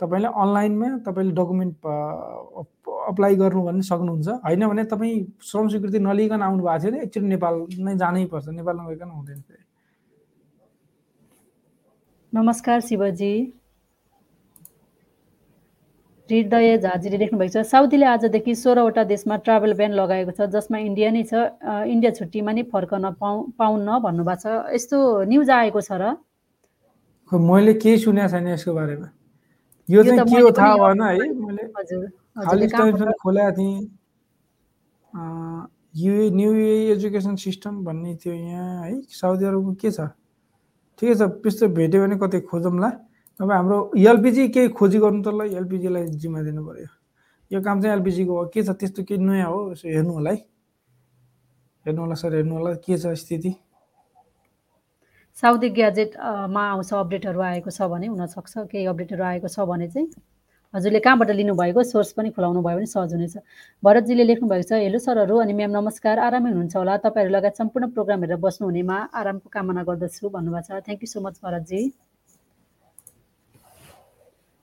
तपाईँले 0.00 0.28
अनलाइनमा 0.36 0.88
तपाईँले 1.08 1.32
डकुमेन्ट 1.40 1.76
अप्लाई 3.08 3.34
गर्नु 3.36 3.62
भने 3.62 3.82
सक्नुहुन्छ। 3.82 4.28
होइन 4.46 4.62
भने 4.68 4.84
तपाईँ 4.92 5.16
श्रम 5.42 5.68
स्वीकृति 5.68 5.98
नलिकन 5.98 6.42
आउनु 6.42 6.62
भएको 6.62 6.78
थियो 6.78 6.90
भने 6.90 7.02
एकचोटि 7.02 7.26
नेपाल 7.26 7.54
नै 7.86 7.94
जानै 7.98 8.24
पर्छ। 8.32 8.46
नेपाल 8.60 8.76
नगइकन 8.76 9.10
हुँदैन 9.10 9.40
नमस्कार 12.32 12.80
शिवजी। 12.80 13.34
हृदय 16.28 16.78
झाजीले 16.78 17.16
लेख्नुभएको 17.18 17.52
छ 17.52 17.66
साउदीले 17.68 18.06
आजदेखि 18.08 18.54
सोह्रवटा 18.56 19.02
देशमा 19.04 19.36
ट्राभल 19.44 19.72
ब्यान 19.76 19.92
लगाएको 19.92 20.32
छ 20.32 20.48
जसमा 20.48 20.78
इन्डिया 20.80 21.10
नै 21.12 21.22
छ 21.28 21.34
इन्डिया 21.92 22.10
छुट्टीमा 22.16 22.52
नै 22.56 22.62
फर्कन 22.72 23.04
पाउ 23.20 23.52
पाउन्न 23.58 23.88
भन्नुभएको 24.00 24.40
छ। 24.40 24.72
यस्तो 24.72 24.96
न्युज 25.28 25.50
आएको 25.50 25.80
छ 25.82 25.92
र? 25.92 26.16
मैले 27.32 27.74
केही 27.76 27.98
सुनेको 28.00 28.28
छैन 28.32 28.46
यसको 28.48 28.72
बारेमा? 28.72 29.08
यो 29.88 30.00
चाहिँ 30.04 30.24
के 30.24 30.40
हो 30.40 30.50
थाहा 30.56 30.74
भएन 30.80 31.00
है 31.02 31.12
मैले। 31.36 31.68
टाइम्समा 31.68 32.21
खोलेको 32.36 33.50
थिएँ। 33.56 33.80
युए 36.02 36.30
न्यु 36.30 36.52
एजुकेसन 36.96 37.36
सिस्टम 37.36 37.84
भन्ने 37.84 38.14
थियो 38.16 38.34
यहाँ 38.34 38.84
है 38.84 39.00
साउदी 39.12 39.44
अरबको 39.44 39.72
के 39.76 39.90
छ? 39.90 40.00
ठिकै 40.98 41.14
छ 41.14 41.22
त्यस्तो 41.44 41.68
भेट्यो 41.76 42.00
भने 42.02 42.16
कतै 42.16 42.40
खोजौँला 42.48 42.88
अब 43.40 43.50
हाम्रो 43.52 43.78
एलपिजी 43.98 44.48
केही 44.54 44.68
खोजी 44.78 44.98
गर्नु 45.04 45.20
त 45.22 45.28
ल 45.36 45.52
एलपिजीलाई 45.60 46.06
जिम्मा 46.22 46.40
दिनु 46.48 46.62
पऱ्यो 46.64 46.88
यो 47.50 47.60
काम 47.60 47.80
चाहिँ 47.82 47.96
एलपिजीको 47.96 48.32
हो। 48.32 48.44
के 48.48 48.62
छ 48.64 48.70
त्यस्तो 48.80 49.02
केही 49.04 49.20
नयाँ 49.20 49.48
हो? 49.52 49.72
यसो 49.72 49.88
हेर्नु 49.88 50.12
होला 50.16 50.30
है। 50.30 50.36
हेर्नु 51.84 52.00
होला 52.02 52.14
सर 52.16 52.34
हेर्नु 52.34 52.54
होला 52.56 52.72
के 52.80 52.96
छ 52.96 53.12
स्थिति? 53.12 53.52
साउदी 55.36 55.68
ग्याजेटमा 55.76 56.62
आउँछ 56.72 56.92
अपडेटहरू 56.94 57.40
आएको 57.40 57.70
छ 57.70 57.82
भने 57.92 58.06
हुनसक्छ। 58.06 58.52
केही 58.72 58.86
अपडेटहरू 58.88 59.24
आएको 59.24 59.48
छ 59.48 59.60
भने 59.68 59.88
चाहिँ 59.92 60.08
हजुरले 60.74 61.00
कहाँबाट 61.04 61.30
लिनुभएको? 61.36 61.82
सोर्स 61.84 62.12
पनि 62.16 62.30
खुलाउनु 62.32 62.60
भयो 62.64 62.76
भने 62.76 62.86
सहज 62.88 63.12
हुनेछ। 63.12 63.36
भरतजीले 63.84 64.24
लेख्नुभएको 64.24 64.64
छ 64.64 64.72
हेलो 64.80 64.98
सरहरू 65.04 65.36
अनि 65.44 65.52
म्याम 65.52 65.70
नमस्कार। 65.76 66.16
आरामै 66.18 66.48
हुनुहुन्छ 66.48 66.76
होला? 66.76 66.96
तपाईँहरू 67.04 67.32
लगायत 67.36 67.56
सम्पूर्ण 67.60 67.92
प्रोग्राम 67.92 68.20
हेरेर 68.24 68.40
बस्नुहुनेमा 68.40 68.96
आरामको 69.12 69.48
कामना 69.52 69.82
गर्दछु 69.84 70.28
भन्नुभएको 70.32 70.64
छ। 70.64 70.80
Thank 70.80 71.00
you 71.04 71.08
so 71.12 71.20
much 71.20 71.36
Bharatji. 71.44 71.80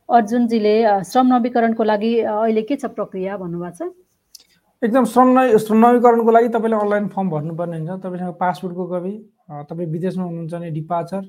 अर्जुनजीले 0.10 0.76
श्रम 1.06 1.26
नवीकरणको 1.30 1.84
लागि 1.86 2.12
अहिले 2.26 2.62
के 2.66 2.76
छ 2.82 2.90
प्रक्रिया 2.98 3.38
भन्नुभएको 3.38 3.78
छ? 3.78 3.94
एकदम 4.82 5.06
श्रम 5.14 5.78
नवीकरणको 5.86 6.32
लागि 6.34 6.50
तपाईँले 6.58 6.78
अनलाइन 6.82 7.08
फर्म 7.14 7.30
भर्नुपर्ने 7.30 7.78
हुन्छ। 7.78 8.02
तपाईँसँग 8.02 8.34
पासपोर्टको 8.42 8.84
कपी 8.98 9.14
तपाईँ 9.70 9.90
विदेशमा 9.94 10.26
हुनुहुन्छ 10.26 10.54
भने 10.58 10.70
डिपाचर 10.74 11.22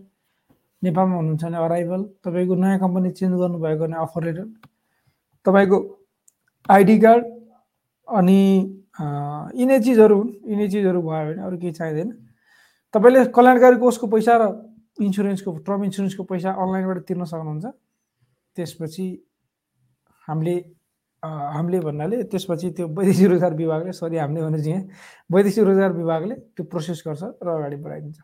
नेपालमा 0.83 1.17
हुनुहुन्छ 1.21 1.45
भने 1.45 1.59
अराइभल 1.69 2.01
तपाईँको 2.25 2.55
नयाँ 2.65 2.79
कम्पनी 2.81 3.11
चेन्ज 3.21 3.35
गर्नुभएको 3.45 3.85
अफर 4.01 4.25
लेटर 4.25 4.49
तपाईँको 5.47 5.79
आइडी 6.69 6.97
कार्ड 7.01 7.25
अनि 8.09 8.41
यिनै 9.61 9.79
चिजहरू 9.81 10.17
हुन् 10.19 10.31
यिनै 10.51 10.67
चिजहरू 10.69 11.01
भयो 11.03 11.25
भने 11.31 11.43
अरू 11.43 11.57
केही 11.59 11.73
चाहिँदैन। 11.73 12.11
तपाईँले 12.95 13.21
कल्याणकारी 13.37 13.77
कोषको 13.81 14.07
पैसा 14.13 14.33
र 14.37 14.45
इन्सुरेन्सको 15.01 15.51
टर्म 15.65 15.85
इन्सुरेन्सको 15.89 16.23
पैसा 16.29 16.51
अनलाइनबाट 16.53 16.99
तिर्न 17.09 17.25
सक्नुहुन्छ। 17.25 17.67
त्यसपछि 18.57 19.07
हामीले 20.29 20.57
हामीले 21.23 21.79
भन्नाले 21.81 22.17
त्यसपछि 22.33 22.69
त्यो 22.77 22.87
वैदेशिक 22.97 23.27
रोजगार 23.31 23.55
विभागले 23.55 23.93
सरी 23.93 24.17
हामीले 24.17 24.41
भने 24.45 24.59
चाहिँ 24.65 24.83
वैदेशिक 25.33 25.65
रोजगार 25.65 25.93
विभागले 25.93 26.35
त्यो 26.57 26.65
प्रोसेस 26.65 27.03
गर्छ 27.07 27.23
र 27.41 27.49
अगाडि 27.49 27.77
बढाइदिन्छ। 27.77 28.19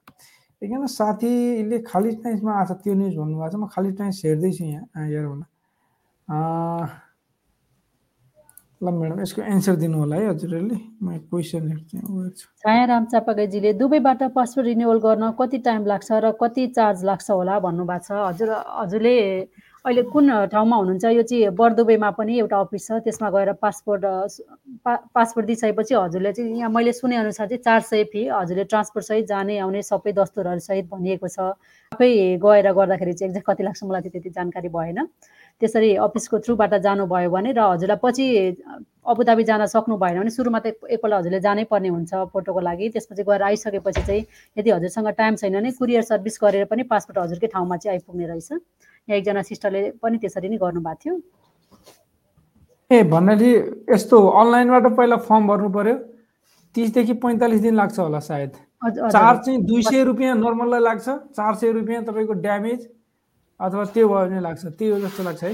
एकजना 0.63 0.87
साथीले 0.89 1.79
खाली 1.85 2.11
टाइम्समा 2.25 2.53
आएको 2.53 2.75
छ 2.75 2.81
त्यो 2.85 2.95
न्युज 2.97 3.15
भन्नुभएको 3.17 3.53
छ 3.53 3.57
म 3.57 3.65
खाली 3.73 3.91
टाइम्स 3.97 4.19
हेर्दैछु 4.25 4.65
यहाँ 4.65 5.07
हेरौँ 5.09 5.37
न 5.37 5.43
ल 8.83 8.89
म्याडम 8.93 9.21
यसको 9.21 9.43
एन्सर 9.43 9.75
दिनु 9.81 9.97
होला 9.99 10.17
है 10.17 10.27
हजुरहरूले 10.29 10.79
म 11.01 11.17
क्वेसन 11.33 11.65
हेर्छु। 11.69 12.47
छायाराम 12.61 13.05
चापागाईजीले 13.13 13.73
दुबईबाट 13.81 14.23
पासपोर्ट 14.37 14.67
रिन्युअल 14.67 14.99
गर्न 15.01 15.25
कति 15.41 15.59
टाइम 15.65 15.87
लाग्छ 15.87 16.09
र 16.13 16.31
कति 16.37 16.67
चार्ज 16.77 17.05
लाग्छ 17.09 17.31
होला 17.31 17.59
भन्नुभएको 17.65 18.05
छ? 18.05 18.11
हजुर 18.29 18.49
हजुरले 18.53 19.17
अहिले 19.87 20.03
कुन 20.13 20.29
ठाउँमा 20.53 20.77
हुनुहुन्छ? 20.77 21.05
यो 21.15 21.23
चाहिँ 21.23 21.51
बर्दुबेमा 21.57 22.11
पनि 22.19 22.39
एउटा 22.43 22.59
अफिस 22.59 22.87
छ 22.87 22.93
त्यसमा 23.07 23.29
गएर 23.31 23.53
पासपोर्ट 23.65 24.03
पा 24.85 24.93
पासपोर्ट 25.15 25.47
दिइसकेपछि 25.47 25.95
हजुरले 25.95 26.33
चाहिँ 26.37 26.59
यहाँ 26.59 26.71
मैले 26.75 26.93
सुनेअनुसार 26.93 27.47
चाहिँ 27.49 27.63
चार 27.63 27.81
सय 27.81 28.05
फी 28.13 28.27
हजुरले 28.29 28.65
ट्रान्सपोर्टसहित 28.67 29.27
जाने 29.31 29.59
आउने 29.63 29.83
सबै 29.87 30.13
दस्तुरहरूसहित 30.13 30.87
भनिएको 30.91 31.29
छ। 31.29 31.39
सबै 31.95 32.11
गएर 32.43 32.67
गर्दाखेरि 32.77 33.13
चाहिँ 33.15 33.31
एक्ज्याक्ट 33.31 33.47
कति 33.47 33.63
लाग्छ 33.63 33.81
मलाई 33.87 34.11
त्यति 34.11 34.31
जानकारी 34.37 34.69
भएन। 34.69 34.99
त्यसरी 35.61 35.95
अफिसको 36.05 36.39
थ्रुबाट 36.45 36.75
जानुभयो 36.85 37.31
भने 37.31 37.53
र 37.53 37.61
हजुरलाई 37.61 37.99
पछि 38.03 38.25
अबुधाबी 39.07 39.45
जान 39.45 39.67
सक्नु 39.67 39.97
भएन 39.97 40.19
भने 40.21 40.31
सुरुमा 40.31 40.59
त 40.61 40.67
एकपल्ट 40.85 41.15
हजुरले 41.15 41.41
जानै 41.41 41.65
पर्ने 41.71 41.89
हुन्छ 41.89 42.29
फोटोको 42.33 42.61
लागि। 42.61 42.89
त्यसपछि 42.93 43.23
गएर 43.25 43.43
आइसकेपछि 43.43 44.03
चाहिँ 44.03 44.23
यदि 44.59 44.71
हजुरसँग 44.71 45.09
टाइम 45.17 45.37
छैन 45.41 45.55
भने 45.57 45.71
कुरियर 45.79 46.03
सर्भिस 46.11 46.39
गरेर 46.43 46.65
पनि 46.69 46.83
पासपोर्ट 46.93 47.19
हजुरकै 47.19 47.47
ठाउँमा 47.55 47.77
चाहिँ 47.77 47.97
आइपुग्ने 47.97 48.27
रहेछ। 48.27 48.51
यहाँ 48.53 49.19
एकजना 49.19 49.43
सिस्टरले 49.49 49.83
पनि 50.03 50.19
त्यसरी 50.19 50.49
नै 50.49 50.57
गर्नुभएको 50.61 51.01
थियो। 51.01 51.15
ए 52.91 53.03
भन्नाले 53.09 53.51
यस्तो 53.95 54.17
अनलाइनबाट 54.41 54.87
पहिला 54.93 55.17
फर्म 55.25 55.47
भर्नु 55.49 55.69
पर्यो? 55.73 55.95
तिसदेखि 56.75 57.15
पैँतालिस 57.25 57.61
दिन 57.61 57.75
लाग्छ 57.77 57.99
होला 57.99 58.19
सायद। 58.21 58.53
चार्ज 58.85 59.39
चाहिँ 59.45 59.63
दुई 59.65 59.83
सय 59.83 60.05
रुपियाँ 60.05 60.35
नर्मललाई 60.37 60.81
लाग्छ। 60.81 61.09
चार 61.33 61.55
सय 61.55 61.73
रुपियाँ 61.73 62.03
तपाईँको 62.05 62.33
ड्यामेज। 62.45 62.81
अथवा 63.61 63.85
त्यो 63.95 64.09
भयो 64.09 64.27
भने 64.27 64.41
लाग्छ। 64.41 64.63
त्यो 64.79 65.01
जस्तो 65.01 65.23
लाग्छ 65.23 65.43
है। 65.45 65.53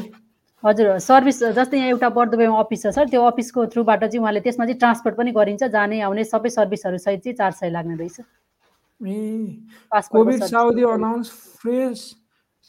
हजुर 0.62 0.98
सर्भिस 1.02 1.38
जस्तै 1.58 1.76
यहाँ 1.78 1.88
एउटा 1.88 2.08
बर्दुबेमा 2.16 2.58
अफिस 2.58 2.82
छ। 2.82 2.86
सर 2.94 3.06
त्यो 3.10 3.22
अफिसको 3.22 3.66
थ्रुबाट 3.74 4.04
चाहिँ 4.04 4.20
उहाँले 4.22 4.40
त्यसमा 4.40 4.64
चाहिँ 4.66 4.78
ट्रान्सपोर्ट 4.78 5.16
पनि 5.16 5.30
गरिन्छ। 5.34 5.62
जाने 5.74 6.00
आउने 6.06 6.24
सबै 6.24 6.50
सर्भिसहरू 6.50 6.98
सहित 6.98 7.20
चाहिँ 7.22 7.36
चार 7.36 7.52
सय 7.58 7.70
लाग्ने 7.70 7.94
रहेछ। 7.98 8.18
ए 9.00 9.18
Covid 10.10 10.42
Saudi 10.44 10.82
announce 10.86 11.30
fresh 11.62 11.98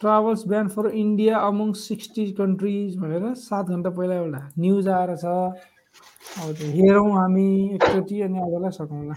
travels 0.02 0.42
ban 0.48 0.68
for 0.74 0.90
India 0.90 1.38
among 1.50 1.74
sixty 1.78 2.26
countries 2.34 2.98
भनेर 2.98 3.34
सात 3.38 3.66
घन्टा 3.70 3.90
पहिला 3.90 4.16
एउटा 4.16 4.42
न्युज 4.58 4.88
आएर 4.90 5.16
छ। 5.16 5.26
अब 5.26 6.50
त्यो 6.58 6.68
हेरौँ 6.74 7.12
हामी 7.14 7.48
एकचोटि 7.76 8.22
अनि 8.22 8.38
आजलाई 8.42 8.72
सकौँला 8.74 9.16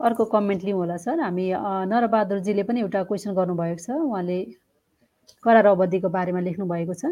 अर्को 0.00 0.24
कमेन्ट 0.32 0.62
लिउँ 0.64 0.78
होला 0.78 0.96
सर। 0.96 1.20
हामी 1.20 1.46
नरबहादुरजीले 1.92 2.62
पनि 2.64 2.80
एउटा 2.80 3.02
क्वेसन 3.04 3.34
गर्नुभएको 3.34 3.80
छ। 3.84 3.90
उहाँले 3.90 4.38
करार 5.44 5.66
अवधिको 5.66 6.08
बारेमा 6.08 6.40
लेख्नु 6.40 6.64
भएको 6.66 6.94
छ 6.94 7.04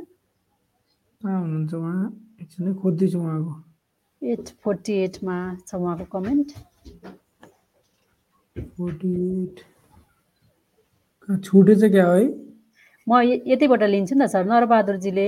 हुनुहुन्छ 1.21 1.75
उहाँ। 1.75 2.07
एकछिन 2.41 2.75
खोज्दैछु 2.81 3.19
उहाँको। 3.19 3.53
एट 4.23 4.49
फोर्टी 4.65 4.93
एटमा 5.05 5.37
छ 5.67 5.75
उहाँको 5.75 6.05
कमेन्ट। 6.15 6.49
छुटेछ 11.29 11.83
क्या 11.85 12.07
है? 12.13 12.25
म 13.09 13.25
यतिबाट 13.25 13.83
लिन्छु 13.89 14.15
नि 14.15 14.21
त 14.21 14.29
सर। 14.29 14.45
नरबहादुरजीले 14.45 15.27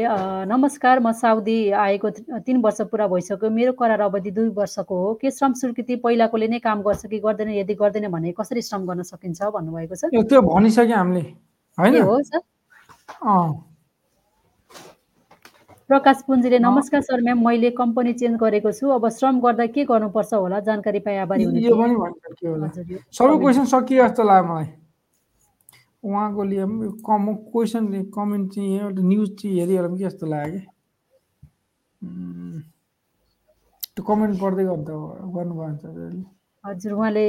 नमस्कार 0.52 1.00
म 1.00 1.16
साउदी 1.16 1.72
आएको 1.72 2.08
तिन 2.44 2.56
वर्ष 2.60 2.80
पुरा 2.92 3.06
भइसक्यो। 3.08 3.48
मेरो 3.48 3.72
करार 3.72 4.00
अवधि 4.04 4.30
दुई 4.36 4.48
वर्षको 4.52 4.94
हो। 5.00 5.14
के 5.16 5.30
श्रम 5.32 5.52
स्वीकृति 5.56 5.96
पहिलाकोले 6.04 6.48
नै 6.52 6.58
काम 6.60 6.84
गर्छ 6.84 7.08
कि 7.08 7.18
गर्दैन 7.24 7.48
यदि 7.56 7.74
गर्दैन 7.80 8.08
भने 8.12 8.32
कसरी 8.36 8.60
श्रम 8.68 8.84
गर्न 8.84 9.02
सकिन्छ 9.08 9.40
भन्नुभएको 9.56 9.94
छ 9.96 10.12
त्यो 10.12 10.40
भनिसक्यो 10.44 10.96
हामीले। 10.96 11.24
होइन? 11.78 12.04
हो 12.04 12.20
सर। 12.20 12.40
प्रकाश 15.88 16.18
पुञ्जीले 16.26 16.58
नमस्कार 16.60 17.00
सर 17.00 17.20
म्याम। 17.24 17.38
मैले 17.48 17.70
कम्पनी 17.80 18.12
चेन्ज 18.20 18.36
गरेको 18.44 18.72
छु। 18.76 18.92
अब 18.92 19.08
श्रम 19.08 19.40
गर्दा 19.40 19.66
के 19.72 19.84
गर्नुपर्छ 19.88 20.32
होला? 20.34 20.60
जानकारी 20.68 21.00
पाए 21.00 21.16
आभारी 21.24 21.48
सबै 21.48 23.34
क्वेसन 23.40 23.64
सकियो 23.72 24.04
जस्तो 24.04 24.22
लाग्यो 24.22 24.52
मलाई। 24.52 24.68
उहाँको 26.02 26.42
लिए 26.50 26.64
कम 27.06 27.24
क्वेसन 27.52 27.86
कमेन्ट 28.16 28.52
चाहिँ 28.54 28.78
एउटा 28.80 29.02
न्युज 29.02 29.28
चाहिँ 29.40 29.58
हेरिहालौँ 29.60 29.96
कि 29.96 30.04
जस्तो 30.04 30.26
लाग्यो 30.26 30.60
त्यो 33.94 34.02
कमेन्ट 34.08 34.34
पढ्दै 34.40 34.64
गर्दा 34.64 34.92
हुन्छ 34.94 35.84
हजुर 36.64 36.92
उहाँले 36.92 37.26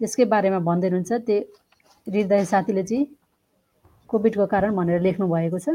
त्यसकै 0.00 0.24
बारेमा 0.32 0.58
भन्दै 0.68 0.88
हुनुहुन्छ 0.88 1.12
त्यो 1.26 1.38
हृदय 2.06 2.44
साथीले 2.52 2.82
चाहिँ 2.88 3.04
कोभिडको 4.10 4.46
कारण 4.46 4.70
भनेर 4.76 5.00
लेख्नु 5.00 5.26
भएको 5.28 5.58
छ। 5.58 5.68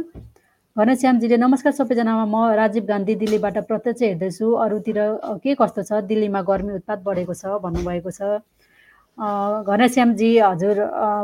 घनश्यामजीले 0.76 1.38
नमस्कार 1.38 1.74
सबैजनामा 1.74 2.26
म 2.30 2.36
राजीव 2.58 2.84
गान्धी 2.86 3.14
दिल्लीबाट 3.22 3.58
प्रत्यक्ष 3.70 4.02
हेर्दैछु। 4.02 4.46
अरूतिर 4.66 4.98
के 5.42 5.56
कस्तो 5.58 5.82
छ? 5.90 5.92
दिल्लीमा 6.06 6.42
गर्मी 6.50 6.74
उत्पात 6.78 7.00
बढेको 7.02 7.34
छ 7.34 7.58
भन्नुभएको 7.66 8.12
छ। 8.14 8.22
घनश्यामजी 9.18 10.38
हजुर 10.40 10.78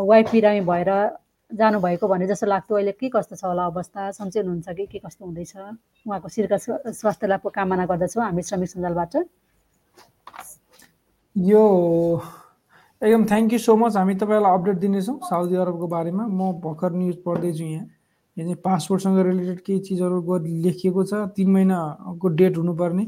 वाइफ 0.10 0.32
बिरामी 0.32 0.62
भएर 0.66 0.90
जानुभएको 1.52 2.08
भने 2.08 2.28
जस्तो 2.28 2.48
लाग्थ्यो 2.48 2.76
अहिले। 2.78 2.92
के 2.98 3.10
कस्तो 3.14 3.36
छ 3.38 3.46
होला 3.46 3.66
अवस्था? 3.70 4.12
सन्चै 4.18 4.40
हुनुहुन्छ 4.42 4.70
कि? 4.74 4.86
के 4.90 5.00
कस्तो 5.06 5.26
हुँदैछ? 5.26 5.54
उहाँको 6.08 6.28
शिरका 6.30 6.58
स्वास्थ्य 6.90 7.28
लाभको 7.28 7.50
कामना 7.54 7.86
गर्दछौँ 7.86 8.24
हामी 8.24 8.42
श्रमिक 8.42 8.70
सञ्जालबाट। 8.70 9.14
यो 11.36 11.62
एकदम 13.02 13.26
थ्याङ्क 13.30 13.54
यू 13.54 13.60
सो 13.60 13.76
मच 13.78 13.96
हामी 13.98 14.16
तपाईँलाई 14.18 14.54
अपडेट 14.58 14.78
दिनेछौँ 14.82 15.20
साउदी 15.30 15.56
अरबको 15.62 15.88
बारेमा। 15.94 16.26
म 16.26 16.52
भर्खर 16.66 16.92
न्युज 16.98 17.18
पढ्दैछु 17.22 17.64
यहाँ। 17.64 17.86
यो 18.38 18.44
चाहिँ 18.44 18.58
पासपोर्टसँग 18.66 19.20
रिलेटेड 19.22 19.60
केही 19.62 19.80
चिजहरू 19.86 20.38
लेखिएको 20.66 21.04
छ। 21.06 21.14
तिन 21.38 21.50
महिनाको 21.54 22.28
डेट 22.42 22.58
हुनुपर्ने 22.58 23.06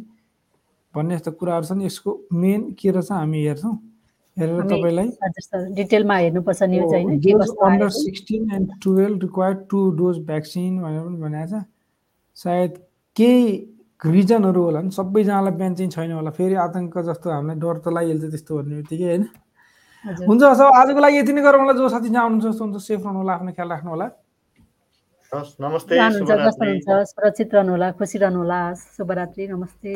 भन्ने 0.94 1.18
जस्तो 1.18 1.32
कुराहरू 1.42 1.66
छन्। 1.66 1.82
यसको 1.82 2.12
मेन 2.30 2.78
के 2.78 2.92
रहेछ 2.94 3.12
हामी 3.12 3.42
हेर्छौँ। 3.46 3.78
हेरेर 4.38 4.62
तपाईँलाई 4.72 5.08
डिटेलमा 5.76 6.16
हेर्नुपर्छ 6.18 6.62
news 6.72 6.94
under 6.94 7.90
sixteen 7.98 8.42
and 8.56 8.68
twelve 8.84 9.22
required 9.22 9.60
two 9.72 9.80
dose 10.02 10.18
vaccine 10.28 10.82
भनेर 10.82 11.02
पनि 11.06 11.18
भनेको 11.22 11.48
छ 11.52 11.64
सायद 12.38 12.72
केही 13.16 13.46
रिजनहरू 14.02 14.62
होला 14.64 14.80
नि। 14.82 14.92
सबैजनालाई 14.92 15.54
बिहान 15.60 15.74
चाहिँ 15.76 15.92
छैन 15.92 16.12
होला। 16.12 16.32
फेरि 16.36 16.56
आतङ्क 16.62 16.98
जस्तो 17.10 17.30
हामीलाई 17.32 17.58
डर 17.64 17.78
त 17.80 17.88
लागिहाल्छ 17.96 18.26
त्यस्तो 18.34 18.52
भन्ने 18.58 18.76
बित्तिकै 18.76 19.08
होइन। 19.08 19.24
हुन्छ 20.28 20.42
सब 20.60 20.68
आजको 20.82 21.00
लागि 21.00 21.18
यति 21.18 21.34
नै 21.34 21.42
गरौँ 21.48 21.62
होला। 21.64 21.74
जो 21.80 21.88
साथी 21.96 22.10
जहाँ 22.12 22.24
हुनुहुन्छ 22.28 22.46
जस्तो 22.46 22.64
हुन्छ 22.66 22.78
सेफ 22.84 23.02
रहनु 23.06 23.18
होला 23.24 23.34
आफ्नो 23.40 23.52
ख्याल 23.56 23.70
राख्नु 23.72 23.90
होला। 23.96 24.08
नमस्ते 25.64 25.94
सुरक्षित 27.08 27.50
रहनुहोला 27.56 27.88
खुसी 27.98 28.18
रहनुहोला 28.20 28.60
शुभरात्रि 29.00 29.48
नमस्ते। 29.48 29.96